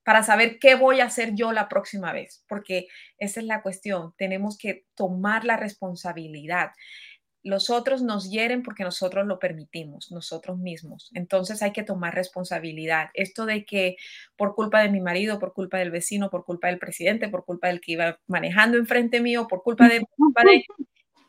[0.05, 2.87] para saber qué voy a hacer yo la próxima vez, porque
[3.19, 4.13] esa es la cuestión.
[4.17, 6.73] Tenemos que tomar la responsabilidad.
[7.43, 11.11] Los otros nos hieren porque nosotros lo permitimos, nosotros mismos.
[11.15, 13.09] Entonces hay que tomar responsabilidad.
[13.15, 13.97] Esto de que
[14.37, 17.69] por culpa de mi marido, por culpa del vecino, por culpa del presidente, por culpa
[17.69, 20.03] del que iba manejando enfrente mío, por culpa de...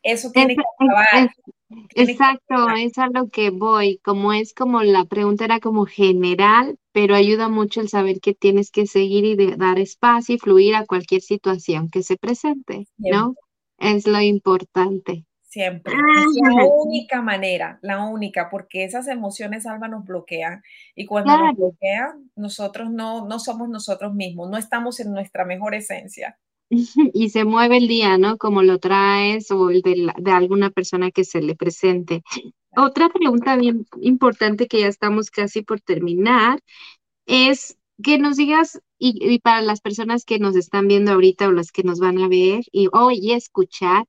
[0.03, 1.29] eso tiene que acabar.
[1.69, 7.15] Exacto, es a lo que voy, como es como la pregunta era como general, pero
[7.15, 11.21] ayuda mucho el saber que tienes que seguir y dar espacio y fluir a cualquier
[11.21, 13.35] situación que se presente, ¿no?
[13.77, 15.25] Es lo importante.
[15.41, 15.93] Siempre.
[15.93, 20.61] Es la única manera, la única, porque esas emociones, Alba, nos bloquean.
[20.95, 25.73] Y cuando nos bloquean, nosotros no, no somos nosotros mismos, no estamos en nuestra mejor
[25.73, 26.37] esencia.
[27.13, 28.37] Y se mueve el día, ¿no?
[28.37, 32.23] Como lo traes o el de, de alguna persona que se le presente.
[32.75, 36.59] Otra pregunta bien importante que ya estamos casi por terminar
[37.25, 41.71] es que nos digas, y, para las personas que nos están viendo ahorita o las
[41.71, 44.05] que nos van a ver y hoy escuchar,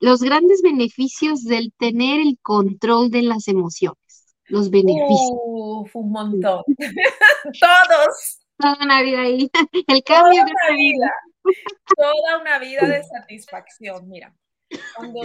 [0.00, 5.30] los grandes beneficios del tener el control de las emociones, los beneficios.
[5.32, 6.62] Uf, un montón.
[7.60, 8.40] Todos.
[8.56, 9.50] Toda una vida ahí.
[9.88, 11.12] El cambio de una vida.
[11.96, 14.08] Toda una vida de satisfacción.
[14.08, 14.34] Mira,
[14.96, 15.20] cuando,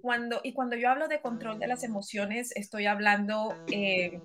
[0.00, 4.20] cuando, y cuando yo hablo de control de las emociones, estoy hablando eh,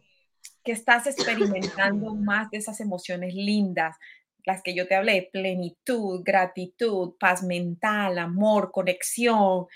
[0.63, 3.97] que estás experimentando más de esas emociones lindas,
[4.45, 9.67] las que yo te hablé, plenitud, gratitud, paz mental, amor, conexión.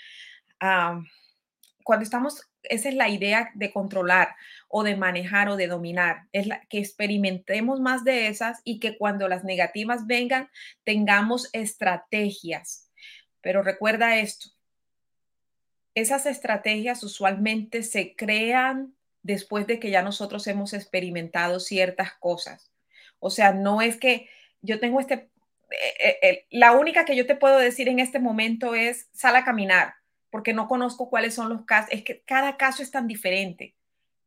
[1.84, 4.34] Cuando estamos, esa es la idea de controlar
[4.68, 9.28] o de manejar o de dominar, es que experimentemos más de esas y que cuando
[9.28, 10.50] las negativas vengan
[10.82, 12.90] tengamos estrategias.
[13.42, 14.48] Pero recuerda esto,
[15.94, 22.72] esas estrategias usualmente se crean después de que ya nosotros hemos experimentado ciertas cosas.
[23.20, 24.28] O sea, no es que
[24.62, 28.18] yo tengo este, eh, eh, eh, la única que yo te puedo decir en este
[28.18, 29.94] momento es sal a caminar,
[30.34, 33.76] porque no conozco cuáles son los casos, es que cada caso es tan diferente.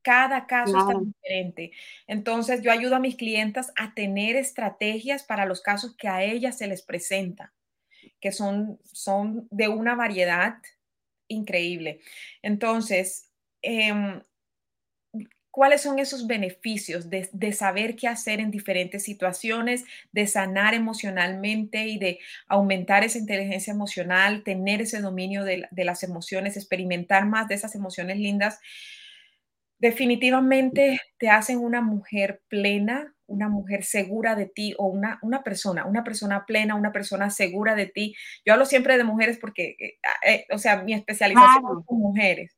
[0.02, 1.74] Cada caso es tan diferente.
[2.08, 6.58] Entonces, yo ayudo a mis clientes a tener estrategias para los casos que a ellas
[6.58, 7.54] se les presenta,
[8.22, 10.60] que son, son de una variedad
[11.28, 12.00] increíble.
[12.42, 13.30] Entonces,
[13.62, 14.22] eh,
[15.58, 21.98] cuáles son esos beneficios de, saber qué hacer en diferentes situaciones, de sanar emocionalmente y
[21.98, 27.74] de aumentar esa inteligencia emocional, tener ese dominio de, las emociones, experimentar más de esas
[27.74, 28.60] emociones lindas,
[29.80, 35.86] definitivamente te hacen una mujer plena, una mujer segura de ti o una, una persona,
[35.86, 38.16] una persona plena, una persona segura de ti.
[38.46, 42.56] Yo hablo siempre de mujeres porque, eh, eh, o sea, mi especialización es con mujeres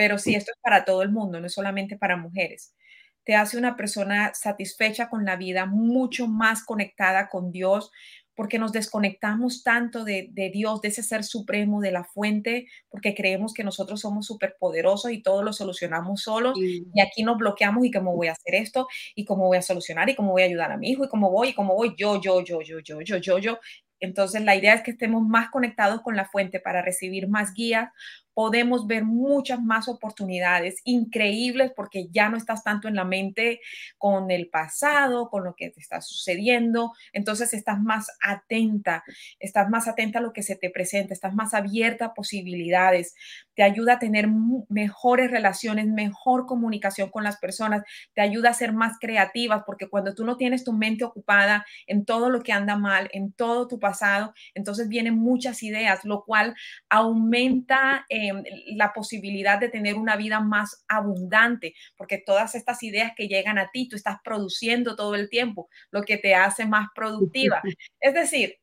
[0.00, 2.74] pero sí, esto es para todo el mundo, no es solamente para mujeres.
[3.22, 7.90] Te hace una persona satisfecha con la vida, mucho más conectada con Dios,
[8.34, 13.14] porque nos desconectamos tanto de, de, Dios, de ese ser supremo, de la fuente, porque
[13.14, 17.90] creemos que nosotros somos superpoderosos y todo lo solucionamos solos y aquí nos bloqueamos y
[17.90, 20.72] cómo voy a hacer esto y cómo voy a solucionar y cómo voy a ayudar
[20.72, 23.18] a mi hijo y cómo voy y cómo voy yo, yo, yo, yo, yo, yo,
[23.18, 23.58] yo, yo.
[24.00, 27.90] Entonces la idea es que estemos más conectados con la fuente para recibir más guías,
[28.34, 33.60] podemos ver muchas más oportunidades increíbles porque ya no estás tanto en la mente
[33.98, 36.92] con el pasado, con lo que te está sucediendo.
[37.12, 39.04] Entonces estás más atenta,
[39.38, 43.14] estás más atenta a lo que se te presenta, estás más abierta a posibilidades.
[43.54, 44.28] Te ayuda a tener
[44.68, 50.14] mejores relaciones, mejor comunicación con las personas, te ayuda a ser más creativas porque cuando
[50.14, 53.78] tú no tienes tu mente ocupada en todo lo que anda mal, en todo tu
[53.78, 56.54] pasado, entonces vienen muchas ideas, lo cual
[56.88, 58.06] aumenta...
[58.22, 58.44] Em,
[58.76, 63.70] la posibilidad de tener una vida más abundante, porque todas estas ideas que llegan a
[63.70, 67.62] ti, tú estás produciendo todo el tiempo, lo que te hace más productiva.
[67.98, 68.58] Es decir,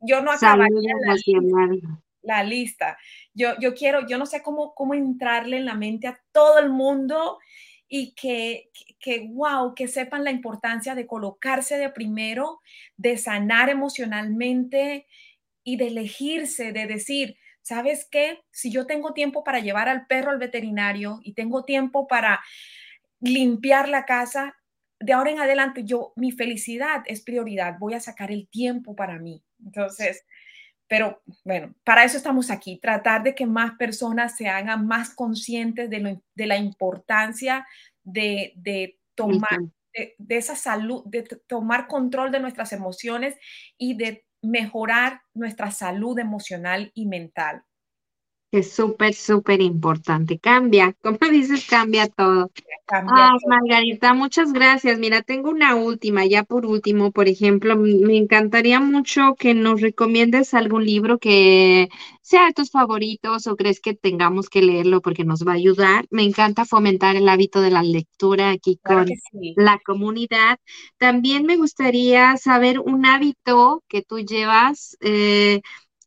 [0.00, 0.94] yo no acabaría
[2.22, 2.96] la, lista.
[3.34, 6.70] Yo, yo quiero, yo no sé cómo, cómo entrarle en la mente a todo el
[6.70, 7.38] mundo
[7.86, 12.62] y que, que, wow, que sepan la importancia de colocarse de primero,
[12.96, 15.06] de sanar emocionalmente
[15.62, 18.44] y de elegirse, de decir, ¿sabes qué?
[18.52, 22.40] Si yo tengo tiempo para llevar al perro al veterinario y tengo tiempo para
[23.20, 24.54] limpiar la casa,
[25.00, 29.18] de ahora en adelante yo, mi felicidad es prioridad, voy a sacar el tiempo para
[29.18, 29.42] mí.
[29.64, 30.24] Entonces,
[30.86, 35.88] pero bueno, para eso estamos aquí, tratar de que más personas se hagan más conscientes
[35.88, 37.66] de, la importancia
[38.02, 39.60] de, tomar,
[39.94, 43.36] de, de, esa salud, de tomar control de nuestras emociones
[43.78, 47.62] y de mejorar nuestra salud emocional y mental.
[48.58, 50.38] Es súper, súper importante.
[50.38, 52.50] Cambia, como dices, cambia todo.
[52.88, 54.98] Ah, Margarita, muchas gracias.
[54.98, 60.54] Mira, tengo una última, ya por último, por ejemplo, me encantaría mucho que nos recomiendes
[60.54, 61.88] algún libro que
[62.20, 66.06] sea de tus favoritos o crees que tengamos que leerlo porque nos va a ayudar.
[66.10, 69.06] Me encanta fomentar el hábito de la lectura aquí con
[69.56, 70.58] la comunidad.
[70.98, 75.60] También me gustaría saber un hábito que tú llevas eh,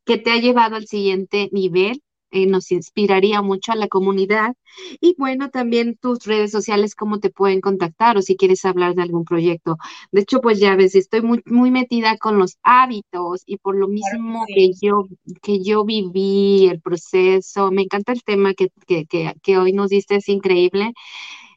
[0.06, 4.56] que te ha llevado al siguiente nivel eh, nos inspiraría mucho a la comunidad.
[5.02, 9.04] Y bueno, también tus redes sociales, cómo te pueden contactar o si quieres hablar de
[9.04, 9.78] algún proyecto.
[10.12, 13.88] De hecho, pues ya ves, estoy muy, muy metida con los hábitos y por lo
[13.88, 15.06] mismo que, yo,
[15.42, 19.90] que yo viví el proceso, me encanta el tema que, que, que, que hoy nos
[19.90, 20.94] diste, es increíble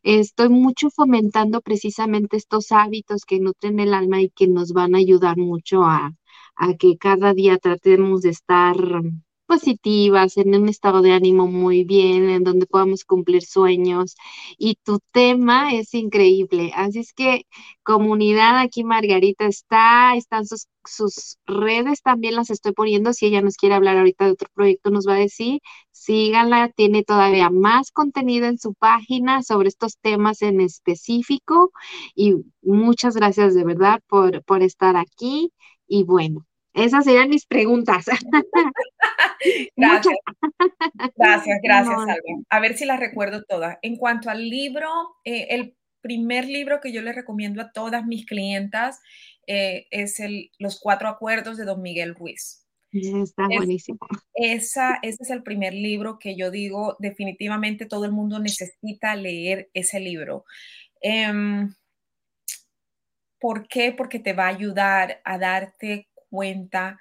[0.03, 4.99] estoy mucho fomentando precisamente estos hábitos que nutren el alma y que nos van a
[4.99, 6.15] ayudar mucho a,
[6.57, 8.77] a que cada día tratemos de estar
[9.51, 14.15] positivas, en un estado de ánimo muy bien, en donde podamos cumplir sueños.
[14.59, 16.71] Y tu tema es increíble.
[16.77, 17.47] Así es que
[17.83, 20.69] comunidad, aquí Margarita está, están sus,
[21.47, 23.13] redes, también las estoy poniendo.
[23.13, 27.03] Si ella nos quiere hablar ahorita de otro proyecto, nos va a decir, síganla, tiene
[27.03, 31.73] todavía más contenido en su página sobre estos temas en específico.
[32.15, 35.53] Y muchas gracias de verdad por, por estar aquí.
[35.89, 38.07] Y bueno, esas serían mis preguntas.
[39.77, 40.15] gracias.
[41.17, 41.97] Gracias, gracias,
[42.49, 43.79] A ver si las recuerdo todas.
[43.83, 44.89] En cuanto al libro,
[45.25, 49.01] eh, el primer libro que yo le recomiendo a todas mis clientas
[49.47, 52.67] eh, es el, Los Cuatro Acuerdos de Don Miguel Ruiz.
[52.93, 53.99] Está buenísimo.
[54.35, 59.71] Esa, ese es el primer libro que yo digo, definitivamente todo el mundo necesita leer
[59.75, 60.45] ese libro.
[61.01, 61.73] Em,
[63.39, 63.93] ¿Por qué?
[63.93, 66.99] Porque te va a ayudar a darte cuenta,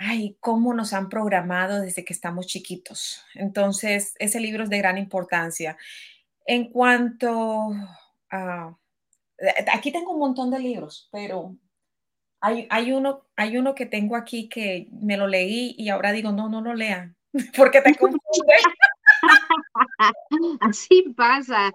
[0.00, 3.22] ay, cómo nos han programado desde que estamos chiquitos.
[3.34, 5.76] Entonces, ese libro es de gran importancia.
[6.46, 7.70] En cuanto
[8.30, 8.74] a...
[9.38, 11.54] Eh, aquí tengo un montón de libros, pero
[12.40, 16.32] hay, hay, uno, hay uno que tengo aquí que me lo leí y ahora digo,
[16.32, 17.14] no, no lo lean,
[17.56, 18.22] porque te confunde.
[20.60, 21.70] Así pasa,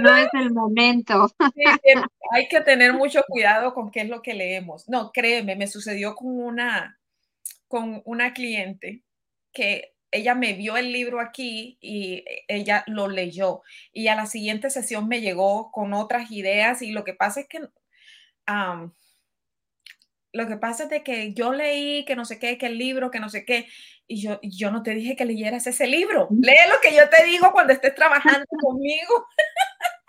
[0.00, 1.30] no es el momento.
[2.30, 4.88] hay que tener mucho cuidado con qué es lo que leemos.
[4.88, 6.98] No, créeme, me sucedió con una,
[7.68, 9.02] con una cliente
[9.52, 13.62] que ella me vio el libro aquí y ella lo leyó
[13.92, 17.48] y a la siguiente sesión me llegó con otras ideas y lo que pasa es
[17.48, 17.60] que
[20.32, 23.10] lo que pasa es de que yo leí que no sé qué, que el libro,
[23.10, 23.66] que no sé qué,
[24.06, 26.28] y yo, yo no te dije que leyeras ese libro.
[26.30, 29.26] Lee lo que yo te digo cuando estés trabajando conmigo.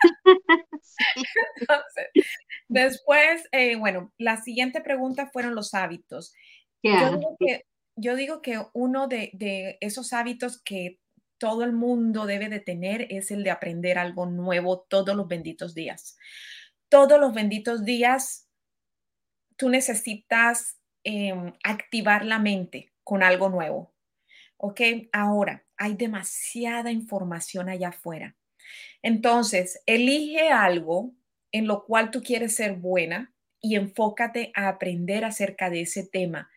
[2.68, 6.34] después, eh, bueno, la siguiente pregunta fueron los hábitos.
[6.82, 7.64] Yo digo, que,
[7.96, 11.00] yo digo, que, uno de, de esos hábitos que
[11.38, 15.74] todo el mundo debe de tener es el de aprender algo nuevo todos los benditos
[15.74, 16.16] días.
[16.88, 18.48] Todos los benditos días
[19.56, 23.92] tú necesitas em, activar la mente con algo nuevo.
[24.56, 24.80] ¿Ok?
[25.12, 28.36] Ahora, hay demasiada información allá afuera.
[29.02, 31.12] Entonces, elige algo
[31.52, 36.50] en lo cual tú quieres ser buena y enfócate a aprender acerca de ese tema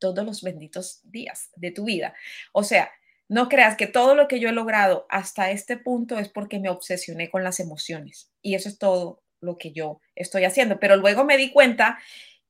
[0.00, 2.14] todos los benditos días de tu vida.
[2.52, 2.90] O sea,
[3.28, 6.68] no creas que todo lo que yo he logrado hasta este punto es porque me
[6.68, 8.32] obsesioné con las emociones.
[8.42, 10.80] Y eso es todo lo que yo estoy haciendo.
[10.80, 12.00] Pero luego me di cuenta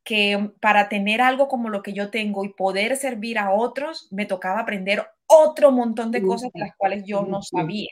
[0.05, 4.25] que para tener algo como lo que yo tengo y poder servir a otros, me
[4.25, 7.91] tocaba aprender otro montón de cosas de las cuales yo no sabía.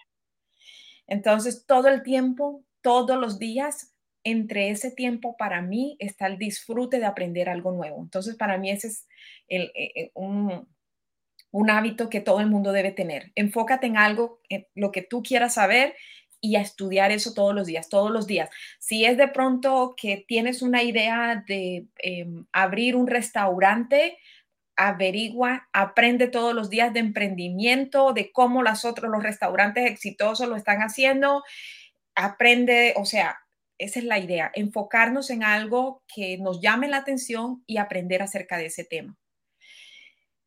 [1.07, 3.95] Entonces, todo el tiempo, todos los días,
[4.31, 8.03] entre ese tiempo para mí está el disfrute de aprender algo nuevo.
[8.03, 9.07] Entonces, para mí ese es
[9.49, 10.67] eh, eh, un,
[11.71, 13.33] hábito que todo el mundo debe tener.
[13.35, 14.41] Enfócate en algo,
[14.75, 15.95] lo que tú quieras saber
[16.41, 18.49] y a estudiar eso todos los días, todos los días.
[18.79, 24.19] Si es de pronto que tienes una idea de em, abrir un restaurante,
[24.77, 30.55] averigua, aprende todos los días de emprendimiento, de cómo los otros, los restaurantes exitosos lo
[30.55, 31.43] están haciendo,
[32.15, 33.39] aprende, o sea,
[33.79, 38.59] esa es la idea, enfocarnos en algo que nos llame la atención y aprender acerca
[38.59, 39.17] de ese tema.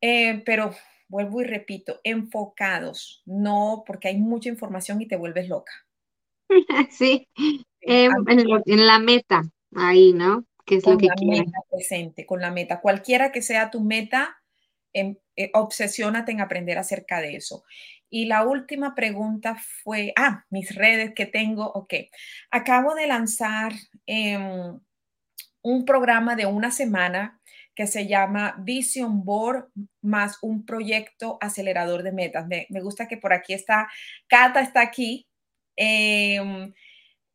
[0.00, 0.74] Eh, pero
[1.08, 5.72] vuelvo y repito, enfocados, no porque hay mucha información y te vuelves loca.
[6.90, 7.28] Sí,
[7.80, 9.42] em, en, la meta,
[9.74, 10.44] ahí, ¿no?
[10.66, 11.50] Que es lo que quieres.
[11.70, 12.80] presente, con la meta.
[12.80, 14.41] Cualquiera que sea tu meta,
[14.92, 17.64] em, eh, obsesiónate en aprender acerca de eso.
[18.10, 21.94] Y la última pregunta fue, ah, mis redes que tengo, ok.
[22.50, 23.72] Acabo de lanzar
[24.06, 24.78] em,
[25.62, 27.40] un programa de una semana
[27.74, 29.68] que se llama Vision Board
[30.02, 32.46] más un proyecto acelerador de metas.
[32.46, 33.88] Me, gusta que por aquí está,
[34.26, 35.26] Cata está aquí,
[35.76, 36.72] em,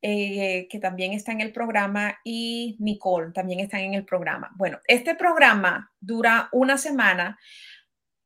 [0.02, 4.52] eh, que también está en el programa, y Nicole también está en el programa.
[4.56, 7.40] Bueno, este programa dura una semana.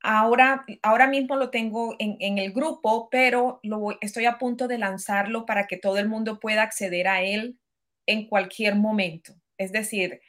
[0.03, 5.45] Ahora, ahora mismo lo tengo en, el grupo, pero lo, estoy a punto de lanzarlo
[5.45, 7.59] para que todo el mundo pueda acceder a él
[8.05, 9.33] en cualquier momento.
[9.57, 10.21] Es decir,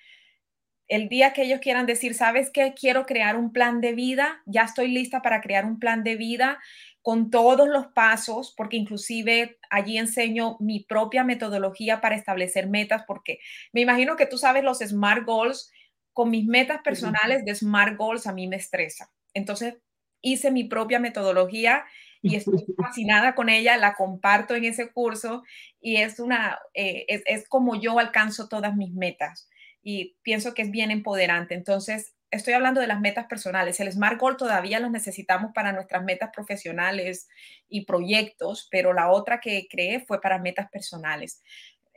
[0.89, 2.75] el día que ellos quieran decir, ¿sabes qué?
[2.79, 6.59] Quiero crear un plan de vida, ya estoy lista para crear un plan de vida
[7.03, 13.41] con todos los pasos, porque inclusive allí enseño mi propia metodología para establecer metas, porque
[13.73, 15.73] me imagino que tú sabes los SMART Goals,
[16.13, 19.11] con mis metas personales de SMART Goals a mí me estresa.
[19.35, 19.79] Entonces
[20.21, 21.85] hice mi propia metodología
[22.23, 25.43] y estoy fascinada con ella, la comparto en ese curso
[25.81, 29.49] y es una, eh, es, es como yo alcanzo todas mis metas
[29.83, 31.55] y pienso que es bien empoderante.
[31.55, 33.79] Entonces, estoy hablando de las metas personales.
[33.79, 37.29] El Smart Goal todavía los necesitamos para nuestras metas profesionales
[37.69, 41.43] y proyectos, pero la otra que creé fue para metas personales.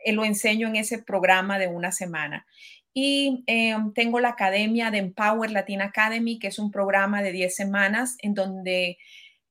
[0.04, 2.46] Eh, lo enseño en ese programa de una semana.
[2.94, 7.56] Y em, tengo la academia de Empower Latin Academy, que es un programa de 10
[7.56, 8.98] semanas en donde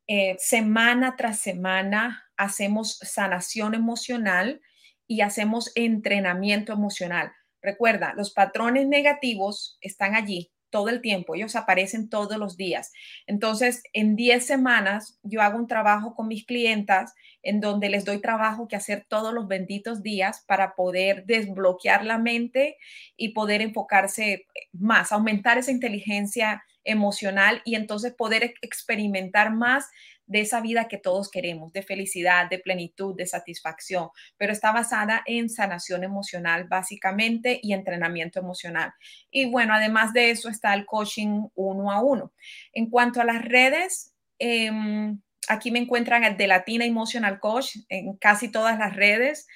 [0.06, 4.60] eh, semana tras semana hacemos sanación emocional
[5.06, 7.32] y hacemos entrenamiento emocional
[7.64, 12.92] Recuerda, los patrones negativos están allí todo el tiempo, ellos aparecen todos los días.
[13.28, 17.14] Entonces, en 10 semanas yo hago un trabajo con mis clientas
[17.44, 22.18] en donde les doy trabajo que hacer todos los benditos días para poder desbloquear la
[22.18, 22.76] mente
[23.16, 29.88] y poder enfocarse más, aumentar esa inteligencia emocional y entonces poder experimentar más
[30.26, 35.22] de esa vida que todos queremos, de felicidad, de plenitud, de satisfacción, pero está basada
[35.26, 38.92] en sanación emocional básicamente y entrenamiento emocional.
[39.30, 42.32] Y bueno, además de eso está el coaching uno a uno.
[42.72, 48.16] En cuanto a las redes, em, aquí me encuentran el de Latina Emotional Coach en
[48.16, 49.46] casi todas las redes.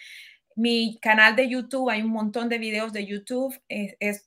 [0.54, 3.58] Mi canal de YouTube, hay un montón de videos de YouTube,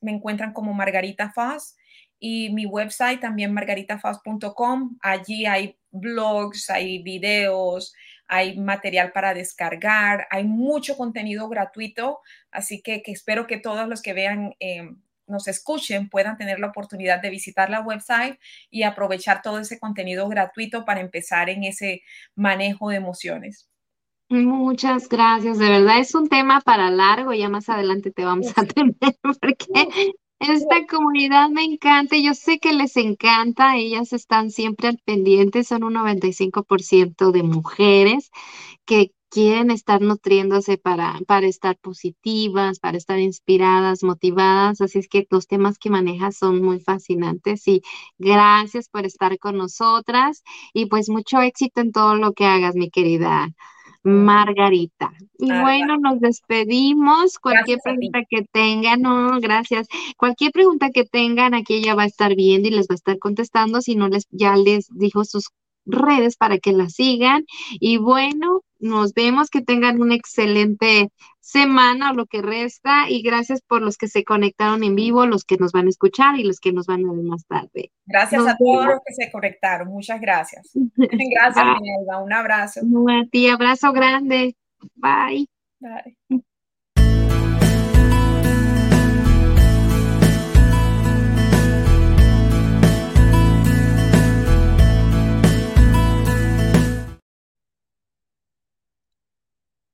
[0.02, 1.76] me encuentran como Margarita Faz
[2.24, 4.98] y mi website también margaritafaz.com.
[5.02, 7.94] Allí hay blogs, hay videos,
[8.28, 12.20] hay material para descargar, hay mucho contenido gratuito,
[12.52, 17.22] así que, espero que todos los que vean, em, nos escuchen, puedan tener la oportunidad
[17.22, 22.04] de visitar la website y aprovechar todo ese contenido gratuito para empezar en ese
[22.36, 23.68] manejo de emociones.
[24.30, 28.64] Muchas gracias, de verdad es un tema para largo, ya más adelante te vamos a
[28.64, 28.96] tener
[29.42, 30.14] porque
[30.50, 35.84] esta comunidad me encanta, yo sé que les encanta, ellas están siempre al pendiente, son
[35.84, 38.32] un 95% de mujeres
[38.86, 45.28] que quieren estar nutriéndose para, para estar positivas, para estar inspiradas, motivadas, así es que
[45.30, 47.84] los temas que manejas son muy fascinantes y
[48.18, 52.90] gracias por estar con nosotras y pues mucho éxito en todo lo que hagas, mi
[52.90, 53.50] querida
[54.04, 55.14] Margarita.
[55.38, 57.38] Y bueno, nos despedimos.
[57.40, 59.88] Cualquier pregunta que tengan, no, gracias.
[60.18, 63.20] Cualquier pregunta que tengan, aquí ella va a estar viendo y les va a estar
[63.20, 63.82] contestando.
[63.82, 65.50] Si no, les ya les dijo sus
[65.86, 67.46] redes para que la sigan.
[67.80, 73.62] Y bueno, nos vemos, que tengan una excelente semana o lo que resta y gracias
[73.62, 76.60] por los que se conectaron en vivo, los que nos van a escuchar y los
[76.60, 77.92] que nos van a ver más tarde.
[78.06, 80.72] Gracias a todos los que se conectaron, muchas gracias.
[80.96, 81.66] Gracias,
[82.00, 82.24] Elba.
[82.24, 82.82] un abrazo.
[82.82, 84.56] A ti, abrazo grande.
[84.96, 85.48] Bye.
[85.80, 86.44] Bye.